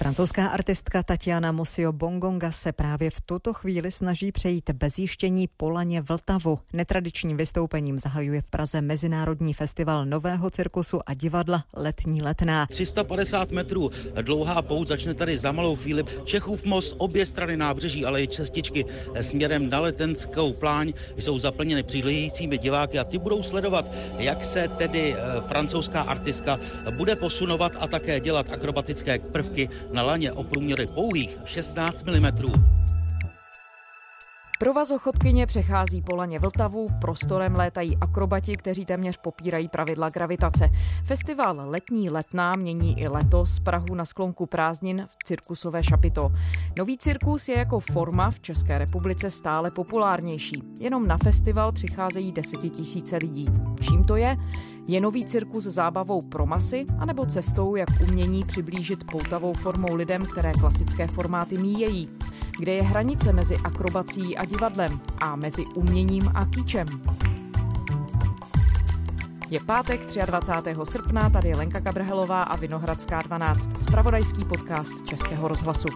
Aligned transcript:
Francouzská 0.00 0.48
artistka 0.48 1.02
Tatiana 1.02 1.52
Musio 1.52 1.92
Bongonga 1.92 2.50
se 2.50 2.72
právě 2.72 3.10
v 3.10 3.20
tuto 3.20 3.52
chvíli 3.52 3.90
snaží 3.90 4.32
přejít 4.32 4.70
bez 4.70 4.98
jištění 4.98 5.48
Polaně 5.56 6.00
Vltavu. 6.00 6.58
Netradičním 6.72 7.36
vystoupením 7.36 7.98
zahajuje 7.98 8.42
v 8.42 8.50
Praze 8.50 8.80
Mezinárodní 8.80 9.54
festival 9.54 10.06
nového 10.06 10.50
cirkusu 10.50 11.00
a 11.06 11.14
divadla 11.14 11.64
Letní 11.76 12.22
letná. 12.22 12.66
350 12.66 13.50
metrů 13.50 13.90
dlouhá 14.22 14.62
pout 14.62 14.88
začne 14.88 15.14
tady 15.14 15.38
za 15.38 15.52
malou 15.52 15.76
chvíli. 15.76 16.04
Čechův 16.24 16.64
most, 16.64 16.94
obě 16.98 17.26
strany 17.26 17.56
nábřeží, 17.56 18.04
ale 18.04 18.22
i 18.22 18.28
cestičky 18.28 18.84
směrem 19.20 19.70
na 19.70 19.80
letenskou 19.80 20.52
pláň 20.52 20.92
jsou 21.16 21.38
zaplněny 21.38 21.82
přihlížícími 21.82 22.58
diváky 22.58 22.98
a 22.98 23.04
ty 23.04 23.18
budou 23.18 23.42
sledovat, 23.42 23.92
jak 24.18 24.44
se 24.44 24.68
tedy 24.68 25.14
eh, 25.14 25.18
francouzská 25.48 26.02
artistka 26.02 26.58
bude 26.90 27.16
posunovat 27.16 27.72
a 27.80 27.86
také 27.86 28.20
dělat 28.20 28.52
akrobatické 28.52 29.18
prvky 29.18 29.68
na 29.92 30.02
laně 30.02 30.32
o 30.32 30.44
průměry 30.44 30.86
pouhých 30.86 31.38
16 31.44 32.04
mm. 32.04 32.80
Provazochodkyně 34.60 35.46
přechází 35.46 36.02
po 36.02 36.16
laně 36.16 36.38
Vltavu, 36.38 36.88
prostorem 37.00 37.54
létají 37.54 37.96
akrobati, 38.00 38.56
kteří 38.56 38.84
téměř 38.84 39.16
popírají 39.16 39.68
pravidla 39.68 40.10
gravitace. 40.10 40.70
Festival 41.04 41.56
Letní 41.64 42.10
letná 42.10 42.52
mění 42.52 43.00
i 43.00 43.08
letos 43.08 43.60
Prahu 43.60 43.94
na 43.94 44.04
sklonku 44.04 44.46
prázdnin 44.46 45.08
v 45.18 45.24
cirkusové 45.24 45.84
šapito. 45.84 46.32
Nový 46.78 46.98
cirkus 46.98 47.48
je 47.48 47.58
jako 47.58 47.80
forma 47.80 48.30
v 48.30 48.40
České 48.40 48.78
republice 48.78 49.30
stále 49.30 49.70
populárnější. 49.70 50.62
Jenom 50.78 51.06
na 51.06 51.18
festival 51.18 51.72
přicházejí 51.72 52.32
desetitisíce 52.32 53.16
lidí. 53.16 53.46
Čím 53.80 54.04
to 54.04 54.16
je? 54.16 54.36
Je 54.90 55.00
nový 55.00 55.24
cirkus 55.24 55.64
zábavou 55.64 56.22
pro 56.22 56.46
masy, 56.46 56.86
anebo 56.98 57.26
cestou, 57.26 57.76
jak 57.76 57.88
umění 58.02 58.44
přiblížit 58.44 59.04
poutavou 59.04 59.52
formou 59.52 59.94
lidem, 59.94 60.26
které 60.26 60.52
klasické 60.52 61.06
formáty 61.06 61.58
míjejí? 61.58 62.08
Kde 62.58 62.72
je 62.72 62.82
hranice 62.82 63.32
mezi 63.32 63.56
akrobací 63.56 64.36
a 64.36 64.44
divadlem 64.44 65.00
a 65.22 65.36
mezi 65.36 65.66
uměním 65.66 66.32
a 66.34 66.46
kýčem? 66.46 66.88
Je 69.50 69.60
pátek 69.60 70.00
23. 70.26 70.74
srpna, 70.84 71.30
tady 71.30 71.48
je 71.48 71.56
Lenka 71.56 71.80
Kabrhelová 71.80 72.42
a 72.42 72.56
Vinohradská 72.56 73.22
12, 73.22 73.78
spravodajský 73.78 74.44
podcast 74.44 74.92
Českého 75.06 75.48
rozhlasu. 75.48 75.88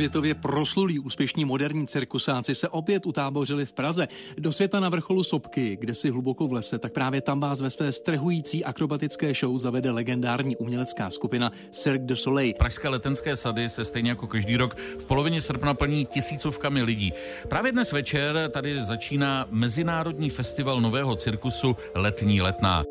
Světově 0.00 0.34
proslulí 0.34 0.98
úspěšní 0.98 1.44
moderní 1.44 1.86
cirkusáci 1.86 2.54
se 2.54 2.68
opět 2.68 3.06
utábořili 3.06 3.66
v 3.66 3.72
Praze. 3.72 4.08
Do 4.38 4.52
světa 4.52 4.80
na 4.80 4.88
vrcholu 4.88 5.22
Sobky, 5.22 5.76
kde 5.80 5.94
si 5.94 6.10
hluboko 6.10 6.48
v 6.48 6.52
lese, 6.52 6.78
tak 6.78 6.92
právě 6.92 7.20
tam 7.20 7.40
vás 7.40 7.60
ve 7.60 7.70
své 7.70 7.92
strhující 7.92 8.64
akrobatické 8.64 9.34
show 9.34 9.58
zavede 9.58 9.90
legendární 9.90 10.56
umělecká 10.56 11.10
skupina 11.10 11.52
Cirque 11.70 12.06
du 12.06 12.16
Soleil. 12.16 12.54
Pražské 12.58 12.88
letenské 12.88 13.36
sady 13.36 13.68
se 13.68 13.84
stejně 13.84 14.10
jako 14.10 14.26
každý 14.26 14.56
rok 14.56 14.76
v 14.98 15.04
polovině 15.04 15.42
srpna 15.42 15.74
plní 15.74 16.06
tisícovkami 16.06 16.82
lidí. 16.82 17.12
Právě 17.48 17.72
dnes 17.72 17.92
večer 17.92 18.50
tady 18.50 18.84
začíná 18.84 19.46
Mezinárodní 19.50 20.30
festival 20.30 20.80
nového 20.80 21.16
cirkusu 21.16 21.76
Letní 21.94 22.40
letná. 22.40 22.84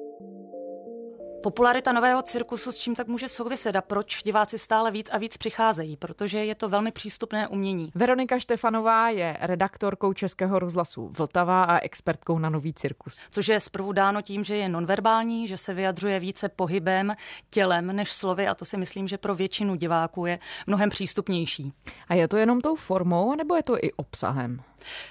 Popularita 1.44 1.92
nového 1.92 2.22
cirkusu 2.22 2.72
s 2.72 2.78
čím 2.78 2.96
tak 2.96 3.08
může 3.08 3.30
souviset 3.30 3.76
a 3.76 3.82
proč 3.82 4.24
diváci 4.24 4.60
stále 4.60 4.92
víc 4.92 5.10
a 5.12 5.18
víc 5.18 5.38
přicházejí, 5.38 5.98
protože 5.98 6.46
je 6.46 6.56
to 6.56 6.70
velmi 6.70 6.92
přístupné 6.92 7.48
umění. 7.48 7.92
Veronika 7.96 8.40
Štefanová 8.40 9.10
je 9.10 9.38
redaktorkou 9.42 10.14
Českého 10.14 10.60
rozhlasu 10.60 11.12
Vltava 11.18 11.64
a 11.64 11.80
expertkou 11.80 12.40
na 12.40 12.50
nový 12.50 12.74
cirkus. 12.74 13.20
Což 13.32 13.48
je 13.48 13.60
zprvu 13.60 13.92
dáno 13.92 14.22
tím, 14.22 14.44
že 14.44 14.56
je 14.56 14.70
nonverbální, 14.70 15.48
že 15.48 15.58
se 15.58 15.74
vyjadřuje 15.74 16.20
více 16.20 16.50
pohybem, 16.50 17.14
tělem 17.50 17.96
než 17.96 18.12
slovy 18.12 18.48
a 18.48 18.56
to 18.56 18.66
si 18.66 18.78
myslím, 18.78 19.08
že 19.08 19.18
pro 19.18 19.36
většinu 19.36 19.76
diváků 19.76 20.26
je 20.26 20.40
mnohem 20.68 20.90
přístupnější. 20.90 21.74
A 22.08 22.14
je 22.14 22.28
to 22.28 22.38
jenom 22.38 22.62
tou 22.62 22.76
formou, 22.76 23.36
nebo 23.36 23.56
je 23.56 23.64
to 23.64 23.78
i 23.86 23.92
obsahem? 23.92 24.62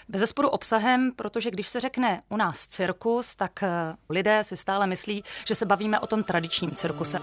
Bez 0.09 0.21
zesporu 0.21 0.49
obsahem, 0.49 1.13
protože 1.17 1.51
když 1.51 1.69
se 1.69 1.81
řekne 1.81 2.21
u 2.29 2.37
nás 2.37 2.67
cirkus, 2.67 3.35
tak 3.35 3.63
eh, 3.63 3.69
lidé 4.11 4.45
si 4.45 4.57
stále 4.57 4.87
myslí, 4.87 5.25
že 5.47 5.55
se 5.55 5.67
bavíme 5.67 6.01
o 6.01 6.07
tom 6.07 6.18
tradičním 6.25 6.71
cirkuse. 6.71 7.19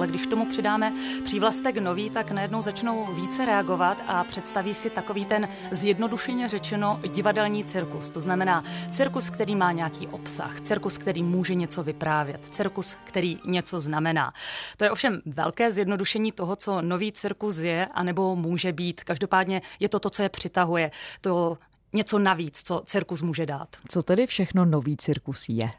Ale 0.00 0.06
když 0.06 0.26
tomu 0.26 0.46
přidáme 0.46 0.92
přívlastek 1.24 1.76
nový, 1.76 2.10
tak 2.10 2.30
najednou 2.30 2.62
začnou 2.62 3.14
více 3.14 3.46
reagovat 3.46 4.02
a 4.06 4.24
představí 4.24 4.74
si 4.74 4.90
takový 4.90 5.24
ten 5.24 5.48
zjednodušeně 5.70 6.48
řečeno 6.48 7.00
divadelní 7.08 7.64
cirkus. 7.64 8.10
To 8.10 8.20
znamená 8.20 8.64
cirkus, 8.90 9.30
který 9.30 9.56
má 9.56 9.72
nějaký 9.72 10.06
obsah, 10.06 10.60
cirkus, 10.60 10.98
který 10.98 11.22
může 11.22 11.54
něco 11.54 11.82
vyprávět, 11.82 12.44
cirkus, 12.44 12.96
který 13.04 13.38
něco 13.44 13.80
znamená. 13.80 14.32
To 14.76 14.84
je 14.84 14.90
ovšem 14.90 15.22
velké 15.26 15.70
zjednodušení 15.70 16.32
toho, 16.32 16.56
co 16.56 16.82
nový 16.82 17.12
cirkus 17.12 17.58
je, 17.58 17.86
anebo 17.86 18.36
může 18.36 18.72
být. 18.72 19.04
Každopádně 19.04 19.62
je 19.80 19.88
to 19.88 20.00
to, 20.00 20.10
co 20.10 20.22
je 20.22 20.28
přitahuje. 20.28 20.90
To 21.20 21.58
něco 21.92 22.18
navíc, 22.18 22.62
co 22.62 22.82
cirkus 22.86 23.22
může 23.22 23.46
dát. 23.46 23.76
Co 23.88 24.02
tedy 24.02 24.26
všechno 24.26 24.64
nový 24.64 24.96
cirkus 24.96 25.48
je? 25.48 25.70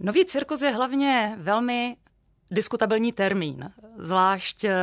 Nový 0.00 0.24
cirkus 0.24 0.62
je 0.62 0.70
hlavně 0.70 1.36
velmi 1.38 1.96
diskutabilní 2.50 3.12
termín, 3.12 3.72
zvlášť 3.98 4.64
eh, 4.64 4.74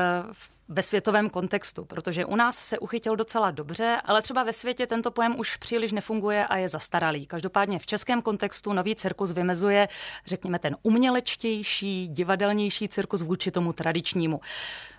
ve 0.68 0.82
světovém 0.82 1.30
kontextu, 1.30 1.86
protože 1.86 2.26
u 2.26 2.36
nás 2.36 2.58
se 2.58 2.80
uchytil 2.80 3.16
docela 3.16 3.52
dobře, 3.52 4.02
ale 4.06 4.22
třeba 4.22 4.44
ve 4.44 4.54
světě 4.54 4.88
tento 4.88 5.12
pojem 5.12 5.40
už 5.40 5.58
příliš 5.58 5.92
nefunguje 5.92 6.48
a 6.48 6.58
je 6.58 6.70
zastaralý. 6.70 7.26
Každopádně 7.26 7.80
v 7.80 7.86
českém 7.86 8.22
kontextu 8.22 8.74
nový 8.74 8.96
cirkus 8.96 9.32
vymezuje, 9.32 9.88
řekněme, 10.26 10.60
ten 10.60 10.78
umělečtější, 10.84 12.08
divadelnější 12.08 12.88
cirkus 12.88 13.22
vůči 13.22 13.52
tomu 13.52 13.74
tradičnímu. 13.74 14.42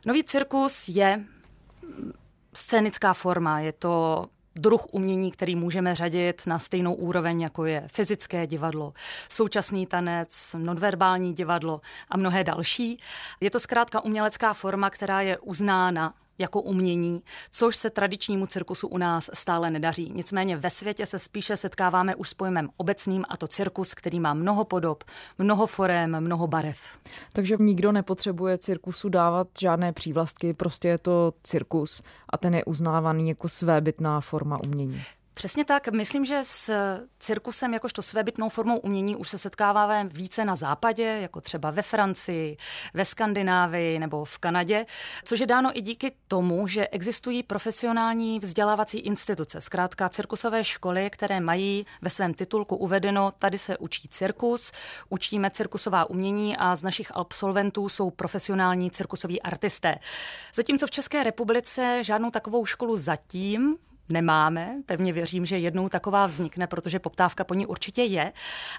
Nový 0.06 0.24
cirkus 0.24 0.88
je 0.88 1.24
scénická 2.54 3.14
forma, 3.14 3.60
je 3.60 3.72
to 3.72 4.26
druh 4.56 4.86
umění, 4.92 5.30
který 5.30 5.56
můžeme 5.56 5.94
řadit 5.94 6.42
na 6.46 6.58
stejnou 6.58 6.94
úroveň, 6.94 7.40
jako 7.40 7.64
je 7.64 7.84
fyzické 7.92 8.46
divadlo, 8.46 8.92
současný 9.28 9.86
tanec, 9.86 10.56
nonverbální 10.58 11.34
divadlo 11.34 11.80
a 12.08 12.16
mnohé 12.16 12.44
další. 12.44 13.00
Je 13.40 13.50
to 13.50 13.60
zkrátka 13.60 14.04
umělecká 14.04 14.52
forma, 14.52 14.90
která 14.90 15.20
je 15.20 15.38
uznána 15.38 16.14
jako 16.38 16.60
umění, 16.60 17.22
což 17.50 17.76
se 17.76 17.90
tradičnímu 17.90 18.46
cirkusu 18.46 18.88
u 18.88 18.98
nás 18.98 19.30
stále 19.34 19.70
nedaří. 19.70 20.12
Nicméně 20.14 20.56
ve 20.56 20.70
světě 20.70 21.06
se 21.06 21.18
spíše 21.18 21.56
setkáváme 21.56 22.14
už 22.14 22.28
s 22.28 22.34
pojmem 22.34 22.68
obecným 22.76 23.24
a 23.28 23.36
to 23.36 23.48
cirkus, 23.48 23.94
který 23.94 24.20
má 24.20 24.34
mnoho 24.34 24.64
podob, 24.64 25.04
mnoho 25.38 25.66
forem, 25.66 26.20
mnoho 26.20 26.46
barev. 26.46 26.78
Takže 27.32 27.56
nikdo 27.60 27.92
nepotřebuje 27.92 28.58
cirkusu 28.58 29.08
dávat 29.08 29.48
žádné 29.60 29.92
přívlastky, 29.92 30.54
prostě 30.54 30.88
je 30.88 30.98
to 30.98 31.32
cirkus 31.42 32.02
a 32.28 32.38
ten 32.38 32.54
je 32.54 32.64
uznávaný 32.64 33.28
jako 33.28 33.48
svébytná 33.48 34.20
forma 34.20 34.58
umění. 34.66 35.02
Přesně 35.34 35.64
tak. 35.64 35.88
Myslím, 35.88 36.24
že 36.24 36.40
s 36.42 36.72
cirkusem 37.18 37.74
jakožto 37.74 38.02
svébytnou 38.02 38.48
formou 38.48 38.78
umění 38.78 39.16
už 39.16 39.28
se 39.28 39.38
setkáváme 39.38 40.04
více 40.04 40.44
na 40.44 40.56
západě, 40.56 41.02
jako 41.02 41.40
třeba 41.40 41.70
ve 41.70 41.82
Francii, 41.82 42.56
ve 42.94 43.04
Skandinávii 43.04 43.98
nebo 43.98 44.24
v 44.24 44.38
Kanadě, 44.38 44.86
což 45.24 45.40
je 45.40 45.46
dáno 45.46 45.78
i 45.78 45.80
díky 45.80 46.12
tomu, 46.28 46.66
že 46.66 46.88
existují 46.88 47.42
profesionální 47.42 48.40
vzdělávací 48.40 48.98
instituce, 48.98 49.60
zkrátka 49.60 50.08
cirkusové 50.08 50.64
školy, 50.64 51.10
které 51.10 51.40
mají 51.40 51.86
ve 52.02 52.10
svém 52.10 52.34
titulku 52.34 52.76
uvedeno, 52.76 53.32
tady 53.38 53.58
se 53.58 53.78
učí 53.78 54.08
cirkus, 54.08 54.72
učíme 55.08 55.50
cirkusová 55.50 56.10
umění 56.10 56.56
a 56.56 56.76
z 56.76 56.82
našich 56.82 57.16
absolventů 57.16 57.88
jsou 57.88 58.10
profesionální 58.10 58.90
cirkusoví 58.90 59.42
artisté. 59.42 59.98
Zatímco 60.54 60.86
v 60.86 60.90
České 60.90 61.22
republice 61.22 61.98
žádnou 62.02 62.30
takovou 62.30 62.66
školu 62.66 62.96
zatím 62.96 63.76
nemáme. 64.08 64.76
Pevně 64.86 65.12
věřím, 65.12 65.46
že 65.46 65.58
jednou 65.58 65.88
taková 65.88 66.26
vznikne, 66.26 66.66
protože 66.66 66.98
poptávka 66.98 67.44
po 67.44 67.54
ní 67.54 67.66
určitě 67.66 68.02
je. 68.02 68.32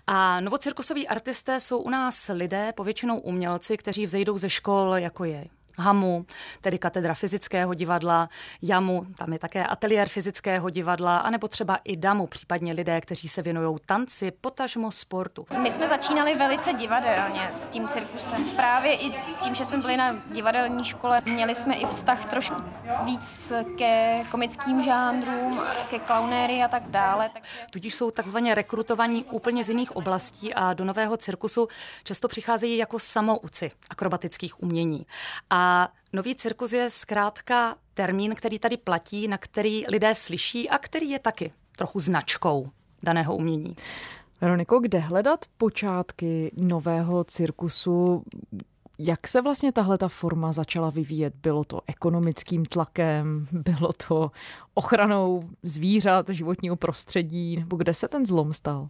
A 0.07 0.39
novocirkusoví 0.39 1.07
artisté 1.07 1.59
jsou 1.59 1.77
u 1.77 1.89
nás 1.89 2.31
lidé, 2.33 2.73
povětšinou 2.75 3.19
umělci, 3.19 3.77
kteří 3.77 4.05
vzejdou 4.05 4.37
ze 4.37 4.49
škol, 4.49 4.93
jako 4.97 5.23
je 5.25 5.47
HAMu, 5.77 6.25
tedy 6.61 6.77
katedra 6.77 7.13
fyzického 7.13 7.73
divadla, 7.73 8.29
JAMu, 8.61 9.05
tam 9.17 9.33
je 9.33 9.39
také 9.39 9.65
ateliér 9.65 10.09
fyzického 10.09 10.69
divadla, 10.69 11.17
anebo 11.17 11.47
třeba 11.47 11.79
i 11.83 11.97
DAMu, 11.97 12.27
případně 12.27 12.73
lidé, 12.73 13.01
kteří 13.01 13.27
se 13.27 13.41
věnují 13.41 13.77
tanci, 13.85 14.31
potažmo 14.31 14.91
sportu. 14.91 15.45
My 15.61 15.71
jsme 15.71 15.87
začínali 15.87 16.35
velice 16.35 16.73
divadelně 16.73 17.51
s 17.53 17.69
tím 17.69 17.87
cirkusem. 17.87 18.45
Právě 18.55 18.93
i 18.93 19.13
tím, 19.43 19.55
že 19.55 19.65
jsme 19.65 19.77
byli 19.77 19.97
na 19.97 20.15
divadelní 20.31 20.85
škole, 20.85 21.21
měli 21.25 21.55
jsme 21.55 21.75
i 21.75 21.85
vztah 21.85 22.25
trošku 22.25 22.55
víc 23.03 23.51
ke 23.77 24.23
komickým 24.31 24.83
žánrům, 24.83 25.61
ke 25.89 25.99
klaunéry 25.99 26.63
a 26.63 26.67
tak 26.67 26.83
dále. 26.87 27.29
Tudíž 27.71 27.95
jsou 27.95 28.11
takzvaně 28.11 28.55
rekrutovaní 28.55 29.23
úplně 29.23 29.63
z 29.63 29.69
jiných 29.69 29.95
oblastí 29.95 30.53
a 30.53 30.73
do 30.73 30.85
nového 30.85 31.17
cirkusu 31.17 31.67
často 32.03 32.27
přicházejí 32.27 32.77
jako 32.77 32.99
samouci 32.99 33.71
akrobatických 33.89 34.63
umění. 34.63 35.05
A 35.49 35.64
Nový 36.13 36.35
cirkus 36.35 36.73
je 36.73 36.89
zkrátka 36.89 37.75
termín, 37.93 38.35
který 38.35 38.59
tady 38.59 38.77
platí, 38.77 39.27
na 39.27 39.37
který 39.37 39.83
lidé 39.87 40.15
slyší 40.15 40.69
a 40.69 40.77
který 40.77 41.09
je 41.09 41.19
taky 41.19 41.53
trochu 41.77 41.99
značkou 41.99 42.69
daného 43.03 43.35
umění. 43.35 43.75
Veroniko, 44.41 44.79
kde 44.79 44.99
hledat 44.99 45.45
počátky 45.57 46.51
nového 46.55 47.23
cirkusu? 47.23 48.23
Jak 48.99 49.27
se 49.27 49.41
vlastně 49.41 49.71
tahle 49.71 49.97
ta 49.97 50.07
forma 50.07 50.53
začala 50.53 50.89
vyvíjet? 50.89 51.33
Bylo 51.41 51.63
to 51.63 51.81
ekonomickým 51.87 52.65
tlakem, 52.65 53.47
bylo 53.51 53.93
to 54.07 54.31
ochranou 54.73 55.49
zvířat, 55.63 56.29
životního 56.29 56.75
prostředí, 56.75 57.57
nebo 57.57 57.77
kde 57.77 57.93
se 57.93 58.07
ten 58.07 58.25
zlom 58.25 58.53
stal? 58.53 58.89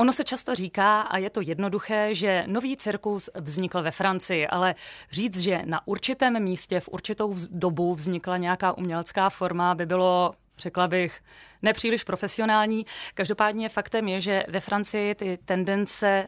Ono 0.00 0.12
se 0.12 0.24
často 0.24 0.54
říká, 0.54 1.00
a 1.00 1.18
je 1.18 1.30
to 1.30 1.40
jednoduché, 1.40 2.14
že 2.14 2.44
nový 2.46 2.76
cirkus 2.76 3.30
vznikl 3.34 3.82
ve 3.82 3.90
Francii, 3.90 4.46
ale 4.46 4.74
říct, 5.10 5.40
že 5.40 5.62
na 5.64 5.86
určitém 5.86 6.42
místě 6.42 6.80
v 6.80 6.88
určitou 6.88 7.34
dobu 7.50 7.94
vznikla 7.94 8.36
nějaká 8.36 8.72
umělecká 8.72 9.30
forma, 9.30 9.74
by 9.74 9.86
bylo 9.86 10.34
řekla 10.58 10.88
bych, 10.88 11.20
nepříliš 11.62 12.04
profesionální. 12.04 12.86
Každopádně 13.14 13.68
faktem 13.68 14.08
je, 14.08 14.20
že 14.20 14.44
ve 14.48 14.60
Francii 14.60 15.14
ty 15.14 15.38
tendence 15.44 16.26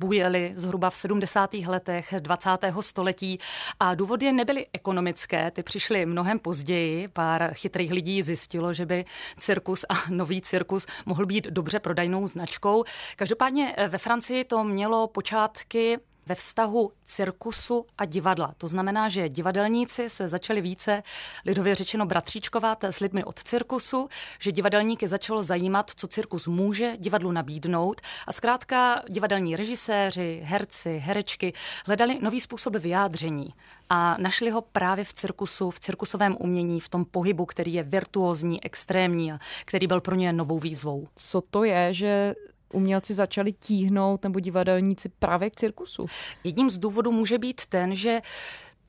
bujely 0.00 0.52
zhruba 0.56 0.90
v 0.90 0.96
70. 0.96 1.54
letech 1.54 2.14
20. 2.18 2.50
století 2.80 3.38
a 3.80 3.94
důvody 3.94 4.32
nebyly 4.32 4.66
ekonomické, 4.72 5.50
ty 5.50 5.62
přišly 5.62 6.06
mnohem 6.06 6.38
později. 6.38 7.08
Pár 7.08 7.54
chytrých 7.54 7.92
lidí 7.92 8.22
zjistilo, 8.22 8.74
že 8.74 8.86
by 8.86 9.04
cirkus 9.38 9.84
a 9.88 9.94
nový 10.08 10.40
cirkus 10.42 10.86
mohl 11.06 11.26
být 11.26 11.46
dobře 11.46 11.78
prodajnou 11.78 12.26
značkou. 12.26 12.84
Každopádně 13.16 13.76
ve 13.88 13.98
Francii 13.98 14.44
to 14.44 14.64
mělo 14.64 15.08
počátky 15.08 15.98
ve 16.30 16.34
vztahu 16.34 16.92
cirkusu 17.04 17.86
a 17.98 18.04
divadla. 18.04 18.54
To 18.58 18.68
znamená, 18.68 19.08
že 19.08 19.28
divadelníci 19.28 20.10
se 20.10 20.28
začali 20.28 20.60
více 20.60 21.02
lidově 21.46 21.74
řečeno 21.74 22.06
bratříčkovat 22.06 22.84
s 22.84 23.00
lidmi 23.00 23.24
od 23.24 23.42
cirkusu, 23.42 24.08
že 24.38 24.52
divadelníky 24.52 25.08
začalo 25.08 25.42
zajímat, 25.42 25.90
co 25.96 26.06
cirkus 26.06 26.46
může 26.46 26.96
divadlu 26.96 27.32
nabídnout 27.32 28.00
a 28.26 28.32
zkrátka 28.32 29.02
divadelní 29.08 29.56
režiséři, 29.56 30.40
herci, 30.44 30.98
herečky 30.98 31.52
hledali 31.86 32.18
nový 32.22 32.40
způsob 32.40 32.76
vyjádření 32.76 33.54
a 33.88 34.16
našli 34.18 34.50
ho 34.50 34.60
právě 34.60 35.04
v 35.04 35.12
cirkusu, 35.12 35.70
v 35.70 35.80
cirkusovém 35.80 36.36
umění, 36.40 36.80
v 36.80 36.88
tom 36.88 37.04
pohybu, 37.04 37.46
který 37.46 37.72
je 37.72 37.82
virtuózní, 37.82 38.64
extrémní 38.64 39.32
a 39.32 39.38
který 39.64 39.86
byl 39.86 40.00
pro 40.00 40.14
ně 40.14 40.32
novou 40.32 40.58
výzvou. 40.58 41.08
Co 41.14 41.40
to 41.40 41.64
je, 41.64 41.94
že 41.94 42.34
umělci 42.72 43.14
začali 43.14 43.52
tíhnout 43.52 44.24
nebo 44.24 44.40
divadelníci 44.40 45.08
právě 45.08 45.50
k 45.50 45.56
cirkusu? 45.56 46.06
Jedním 46.44 46.70
z 46.70 46.78
důvodů 46.78 47.12
může 47.12 47.38
být 47.38 47.66
ten, 47.66 47.94
že 47.94 48.20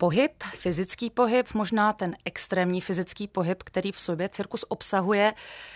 pohyb, 0.01 0.43
fyzický 0.43 1.09
pohyb, 1.09 1.53
možná 1.53 1.93
ten 1.93 2.15
extrémní 2.25 2.81
fyzický 2.81 3.27
pohyb, 3.27 3.63
který 3.63 3.91
v 3.91 3.99
sobě 3.99 4.29
cirkus 4.29 4.65
obsahuje, 4.69 5.33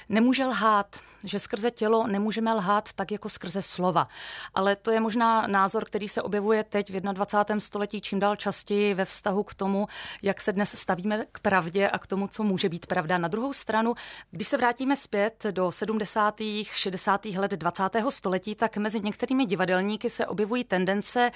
nemůže 0.09 0.45
lhát, 0.45 0.99
že 1.23 1.39
skrze 1.39 1.71
tělo 1.71 2.07
nemůžeme 2.07 2.53
lhát 2.53 2.93
tak 2.93 3.11
jako 3.11 3.29
skrze 3.29 3.61
slova. 3.61 4.07
Ale 4.53 4.75
to 4.75 4.91
je 4.91 4.99
možná 4.99 5.47
názor, 5.47 5.85
který 5.85 6.07
se 6.07 6.21
objevuje 6.21 6.63
teď 6.63 6.89
v 6.89 7.13
21. 7.13 7.59
století 7.59 8.01
čím 8.01 8.19
dál 8.19 8.35
častěji 8.35 8.93
ve 8.93 9.05
vztahu 9.05 9.43
k 9.43 9.53
tomu, 9.53 9.87
jak 10.21 10.41
se 10.41 10.51
dnes 10.51 10.79
stavíme 10.79 11.25
k 11.31 11.39
pravdě 11.39 11.89
a 11.89 11.99
k 11.99 12.07
tomu, 12.07 12.27
co 12.27 12.43
může 12.43 12.69
být 12.69 12.85
pravda. 12.85 13.17
Na 13.17 13.27
druhou 13.27 13.53
stranu, 13.53 13.93
když 14.31 14.47
se 14.47 14.57
vrátíme 14.57 14.95
zpět 14.95 15.45
do 15.51 15.71
70. 15.71 16.41
60. 16.73 17.25
let 17.25 17.51
20. 17.51 17.83
století, 18.09 18.55
tak 18.55 18.77
mezi 18.77 18.99
některými 18.99 19.45
divadelníky 19.45 20.09
se 20.09 20.25
objevují 20.25 20.63
tendence 20.63 21.31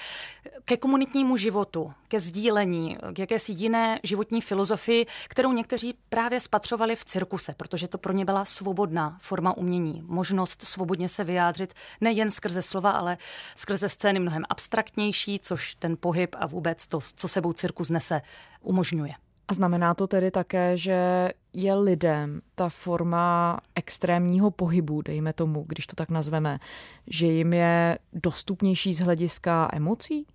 ke 0.64 0.76
komunitnímu 0.76 1.36
životu, 1.36 1.92
ke 2.08 2.20
sdílení 2.20 2.79
k 3.12 3.18
jakési 3.18 3.52
jiné 3.52 4.00
životní 4.02 4.40
filozofii, 4.40 5.06
kterou 5.28 5.52
někteří 5.52 5.94
právě 6.08 6.40
spatřovali 6.40 6.96
v 6.96 7.04
cirkuse, 7.04 7.54
protože 7.56 7.88
to 7.88 7.98
pro 7.98 8.12
ně 8.12 8.24
byla 8.24 8.44
svobodná 8.44 9.18
forma 9.20 9.56
umění, 9.56 10.02
možnost 10.06 10.66
svobodně 10.66 11.08
se 11.08 11.24
vyjádřit 11.24 11.74
nejen 12.00 12.30
skrze 12.30 12.62
slova, 12.62 12.90
ale 12.90 13.18
skrze 13.56 13.88
scény 13.88 14.20
mnohem 14.20 14.44
abstraktnější, 14.48 15.38
což 15.42 15.74
ten 15.74 15.96
pohyb 16.00 16.36
a 16.38 16.46
vůbec 16.46 16.86
to, 16.86 16.98
co 17.16 17.28
sebou 17.28 17.52
cirkus 17.52 17.90
nese, 17.90 18.22
umožňuje. 18.60 19.14
A 19.48 19.54
znamená 19.54 19.94
to 19.94 20.06
tedy 20.06 20.30
také, 20.30 20.76
že 20.76 21.30
je 21.52 21.74
lidem 21.74 22.40
ta 22.54 22.68
forma 22.68 23.58
extrémního 23.74 24.50
pohybu, 24.50 25.02
dejme 25.02 25.32
tomu, 25.32 25.64
když 25.68 25.86
to 25.86 25.96
tak 25.96 26.10
nazveme, 26.10 26.58
že 27.06 27.26
jim 27.26 27.52
je 27.52 27.98
dostupnější 28.12 28.94
z 28.94 29.00
hlediska 29.00 29.68
emocí? 29.72 30.26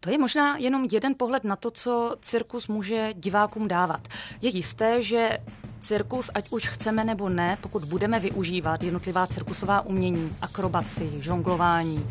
To 0.00 0.10
je 0.10 0.18
možná 0.18 0.56
jenom 0.56 0.88
jeden 0.92 1.14
pohled 1.14 1.44
na 1.44 1.56
to, 1.56 1.70
co 1.70 2.16
cirkus 2.20 2.68
může 2.68 3.12
divákům 3.14 3.68
dávat. 3.68 4.08
Je 4.42 4.50
jisté, 4.50 5.02
že 5.02 5.38
cirkus, 5.80 6.30
ať 6.34 6.46
už 6.50 6.68
chceme 6.68 7.04
nebo 7.04 7.28
ne, 7.28 7.58
pokud 7.60 7.84
budeme 7.84 8.20
využívat 8.20 8.82
jednotlivá 8.82 9.26
cirkusová 9.26 9.80
umění, 9.80 10.36
akrobaci, 10.40 11.12
žonglování, 11.18 12.06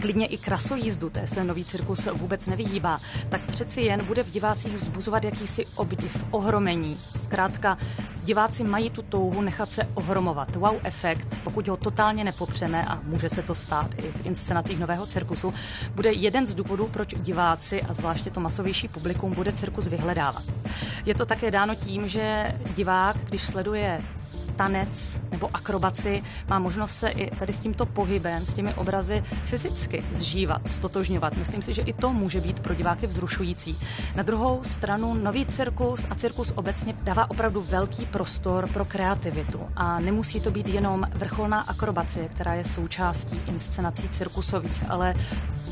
klidně 0.00 0.26
i 0.26 0.38
krasojízdu, 0.38 1.10
té 1.10 1.26
se 1.26 1.44
nový 1.44 1.64
cirkus 1.64 2.08
vůbec 2.12 2.46
nevyhýbá, 2.46 3.00
tak 3.28 3.40
přeci 3.44 3.80
jen 3.80 4.04
bude 4.04 4.22
v 4.22 4.30
divácích 4.30 4.76
vzbuzovat 4.76 5.24
jakýsi 5.24 5.66
obdiv, 5.74 6.24
ohromení. 6.30 7.00
Zkrátka, 7.16 7.78
diváci 8.22 8.64
mají 8.64 8.90
tu 8.90 9.02
touhu 9.02 9.40
nechat 9.40 9.72
se 9.72 9.84
ohromovat. 9.94 10.56
Wow 10.56 10.76
efekt, 10.82 11.40
pokud 11.44 11.68
ho 11.68 11.76
totálně 11.76 12.24
nepopřeme, 12.24 12.84
a 12.84 13.00
může 13.02 13.28
se 13.28 13.42
to 13.42 13.54
stát 13.54 13.94
i 13.96 14.12
v 14.12 14.26
inscenacích 14.26 14.78
nového 14.78 15.06
cirkusu, 15.06 15.54
bude 15.94 16.12
jeden 16.12 16.46
z 16.46 16.54
důvodů, 16.54 16.88
proč 16.92 17.14
diváci 17.14 17.82
a 17.82 17.92
zvláště 17.92 18.30
to 18.30 18.40
masovější 18.40 18.88
publikum 18.88 19.32
bude 19.34 19.52
cirkus 19.52 19.86
vyhledávat. 19.86 20.42
Je 21.06 21.14
to 21.14 21.26
také 21.26 21.50
dáno 21.50 21.74
tím, 21.74 22.08
že 22.08 22.54
divák, 22.88 23.16
když 23.24 23.46
sleduje 23.46 24.02
tanec 24.56 25.20
nebo 25.30 25.50
akrobaci, 25.54 26.22
má 26.48 26.58
možnost 26.58 26.98
se 26.98 27.08
i 27.08 27.36
tady 27.36 27.52
s 27.52 27.60
tímto 27.60 27.86
pohybem, 27.86 28.46
s 28.46 28.54
těmi 28.54 28.74
obrazy 28.74 29.22
fyzicky 29.42 30.04
zžívat, 30.12 30.68
stotožňovat. 30.68 31.36
Myslím 31.36 31.62
si, 31.62 31.74
že 31.74 31.82
i 31.82 31.92
to 31.92 32.12
může 32.12 32.40
být 32.40 32.60
pro 32.60 32.74
diváky 32.74 33.06
vzrušující. 33.06 33.78
Na 34.16 34.22
druhou 34.22 34.64
stranu 34.64 35.14
nový 35.14 35.46
cirkus 35.46 36.06
a 36.10 36.14
cirkus 36.14 36.52
obecně 36.56 36.94
dává 37.02 37.30
opravdu 37.30 37.60
velký 37.62 38.06
prostor 38.06 38.68
pro 38.72 38.84
kreativitu 38.84 39.60
a 39.76 40.00
nemusí 40.00 40.40
to 40.40 40.50
být 40.50 40.68
jenom 40.68 41.04
vrcholná 41.14 41.60
akrobacie, 41.60 42.28
která 42.28 42.54
je 42.54 42.64
součástí 42.64 43.42
inscenací 43.46 44.08
cirkusových, 44.08 44.90
ale 44.90 45.14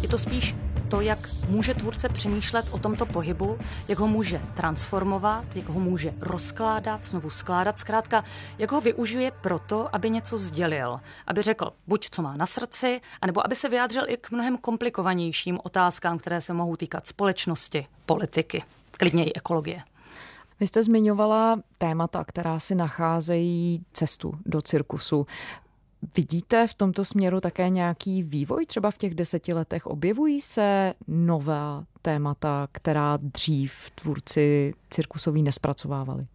je 0.00 0.08
to 0.08 0.18
spíš 0.18 0.56
to, 0.90 1.00
jak 1.00 1.28
může 1.48 1.74
tvůrce 1.74 2.08
přemýšlet 2.08 2.66
o 2.70 2.78
tomto 2.78 3.06
pohybu, 3.06 3.58
jak 3.88 3.98
ho 3.98 4.08
může 4.08 4.42
transformovat, 4.54 5.56
jak 5.56 5.68
ho 5.68 5.80
může 5.80 6.14
rozkládat, 6.20 7.04
znovu 7.04 7.30
skládat, 7.30 7.78
zkrátka, 7.78 8.24
jak 8.58 8.72
ho 8.72 8.80
využije 8.80 9.30
proto, 9.40 9.94
aby 9.94 10.10
něco 10.10 10.38
sdělil, 10.38 11.00
aby 11.26 11.42
řekl 11.42 11.72
buď 11.86 12.08
co 12.10 12.22
má 12.22 12.36
na 12.36 12.46
srdci, 12.46 13.00
anebo 13.20 13.46
aby 13.46 13.54
se 13.54 13.68
vyjádřil 13.68 14.04
i 14.08 14.16
k 14.16 14.30
mnohem 14.30 14.58
komplikovanějším 14.58 15.58
otázkám, 15.64 16.18
které 16.18 16.40
se 16.40 16.52
mohou 16.52 16.76
týkat 16.76 17.06
společnosti, 17.06 17.86
politiky, 18.06 18.62
klidně 18.90 19.24
i 19.24 19.32
ekologie. 19.34 19.82
Vy 20.60 20.66
jste 20.66 20.82
zmiňovala 20.82 21.60
témata, 21.78 22.24
která 22.24 22.60
si 22.60 22.74
nacházejí 22.74 23.84
cestu 23.92 24.38
do 24.46 24.62
cirkusu. 24.62 25.26
Vidíte 26.16 26.66
v 26.66 26.74
tomto 26.74 27.04
směru 27.04 27.40
také 27.40 27.68
nějaký 27.68 28.22
vývoj? 28.22 28.66
Třeba 28.66 28.90
v 28.90 28.98
těch 28.98 29.14
deseti 29.14 29.52
letech 29.52 29.86
objevují 29.86 30.40
se 30.40 30.94
nová 31.08 31.84
témata, 32.02 32.68
která 32.72 33.16
dřív 33.16 33.72
tvůrci 33.94 34.74
cirkusoví 34.90 35.42
nespracovávali? 35.42 36.26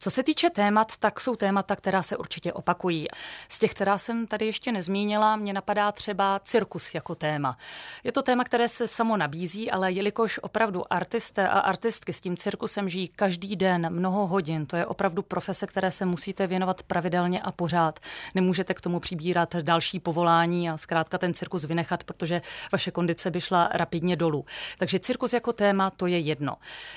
Co 0.00 0.10
se 0.10 0.22
týče 0.22 0.50
témat, 0.50 0.96
tak 0.96 1.20
jsou 1.20 1.36
témata, 1.36 1.76
která 1.76 2.02
se 2.02 2.16
určitě 2.16 2.52
opakují. 2.52 3.06
Z 3.48 3.58
těch, 3.58 3.70
která 3.70 3.98
jsem 3.98 4.26
tady 4.26 4.46
ještě 4.46 4.72
nezmínila, 4.72 5.36
mě 5.36 5.52
napadá 5.52 5.92
třeba 5.92 6.40
cirkus 6.44 6.94
jako 6.94 7.14
téma. 7.14 7.58
Je 8.04 8.12
to 8.12 8.22
téma, 8.22 8.44
které 8.44 8.68
se 8.68 8.88
samo 8.88 9.16
nabízí, 9.16 9.70
ale 9.70 9.92
jelikož 9.92 10.40
opravdu 10.42 10.92
artisté 10.92 11.48
a 11.48 11.58
artistky 11.58 12.12
s 12.12 12.20
tím 12.20 12.36
cirkusem 12.36 12.88
žijí 12.88 13.08
každý 13.08 13.56
den 13.56 13.90
mnoho 13.90 14.26
hodin, 14.26 14.66
to 14.66 14.76
je 14.76 14.86
opravdu 14.86 15.22
profese, 15.22 15.66
které 15.66 15.90
se 15.90 16.04
musíte 16.04 16.46
věnovat 16.46 16.82
pravidelně 16.82 17.42
a 17.42 17.52
pořád. 17.52 17.98
Nemůžete 18.34 18.74
k 18.74 18.80
tomu 18.80 19.00
přibírat 19.00 19.56
další 19.56 20.00
povolání 20.00 20.70
a 20.70 20.76
zkrátka 20.76 21.18
ten 21.18 21.34
cirkus 21.34 21.64
vynechat, 21.64 22.04
protože 22.04 22.42
vaše 22.72 22.90
kondice 22.90 23.30
by 23.30 23.40
šla 23.40 23.68
rapidně 23.72 24.16
dolů. 24.16 24.44
Takže 24.78 24.98
cirkus 25.00 25.32
jako 25.32 25.52
téma 25.52 25.90
to 25.90 26.06
je 26.06 26.18
jedno. 26.18 26.56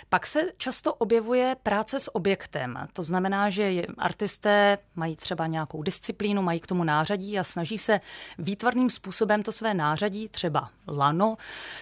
Pak 0.09 0.25
se 0.25 0.41
často 0.57 0.93
objevuje 0.93 1.55
práce 1.63 1.99
s 1.99 2.15
objektem. 2.15 2.87
To 2.93 3.03
znamená, 3.03 3.49
že 3.49 3.83
artisté 3.97 4.77
mají 4.95 5.15
třeba 5.15 5.47
nějakou 5.47 5.83
disciplínu, 5.83 6.41
mají 6.41 6.59
k 6.59 6.67
tomu 6.67 6.83
nářadí 6.83 7.39
a 7.39 7.43
snaží 7.43 7.77
se 7.77 8.01
výtvarným 8.37 8.89
způsobem 8.89 9.43
to 9.43 9.51
své 9.51 9.73
nářadí, 9.73 10.29
třeba 10.29 10.69
lano, 10.87 11.37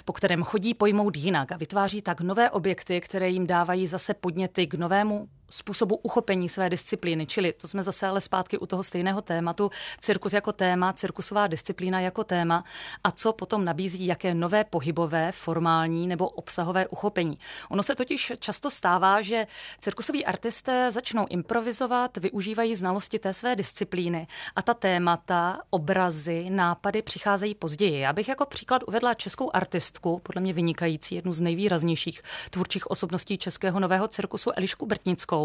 po 0.05 0.13
kterém 0.13 0.43
chodí 0.43 0.73
pojmout 0.73 1.17
jinak 1.17 1.51
a 1.51 1.57
vytváří 1.57 2.01
tak 2.01 2.21
nové 2.21 2.51
objekty, 2.51 3.01
které 3.01 3.29
jim 3.29 3.47
dávají 3.47 3.87
zase 3.87 4.13
podněty 4.13 4.67
k 4.67 4.73
novému 4.73 5.27
způsobu 5.49 5.95
uchopení 5.95 6.49
své 6.49 6.69
disciplíny. 6.69 7.25
Čili 7.25 7.53
to 7.53 7.67
jsme 7.67 7.83
zase 7.83 8.07
ale 8.07 8.21
zpátky 8.21 8.57
u 8.57 8.65
toho 8.65 8.83
stejného 8.83 9.21
tématu. 9.21 9.69
Cirkus 9.99 10.33
jako 10.33 10.51
téma, 10.51 10.93
cirkusová 10.93 11.47
disciplína 11.47 11.99
jako 11.99 12.23
téma 12.23 12.63
a 13.03 13.11
co 13.11 13.33
potom 13.33 13.65
nabízí, 13.65 14.05
jaké 14.05 14.33
nové 14.33 14.63
pohybové, 14.63 15.31
formální 15.31 16.07
nebo 16.07 16.29
obsahové 16.29 16.87
uchopení. 16.87 17.39
Ono 17.69 17.83
se 17.83 17.95
totiž 17.95 18.31
často 18.39 18.71
stává, 18.71 19.21
že 19.21 19.47
cirkusoví 19.79 20.25
artisté 20.25 20.91
začnou 20.91 21.27
improvizovat, 21.29 22.17
využívají 22.17 22.75
znalosti 22.75 23.19
té 23.19 23.33
své 23.33 23.55
disciplíny 23.55 24.27
a 24.55 24.61
ta 24.61 24.73
témata, 24.73 25.59
obrazy, 25.69 26.49
nápady 26.49 27.01
přicházejí 27.01 27.55
později. 27.55 27.99
Já 27.99 28.13
bych 28.13 28.27
jako 28.27 28.45
příklad 28.45 28.81
uvedla 28.87 29.13
českou 29.13 29.51
artistku, 29.53 30.19
podle 30.23 30.41
mě 30.41 30.53
vynikající, 30.53 31.15
jednu 31.15 31.33
z 31.33 31.41
nejvýraznějších 31.41 32.21
tvůrčích 32.49 32.91
osobností 32.91 33.37
českého 33.37 33.79
nového 33.79 34.07
cirkusu 34.07 34.51
Elišku 34.55 34.85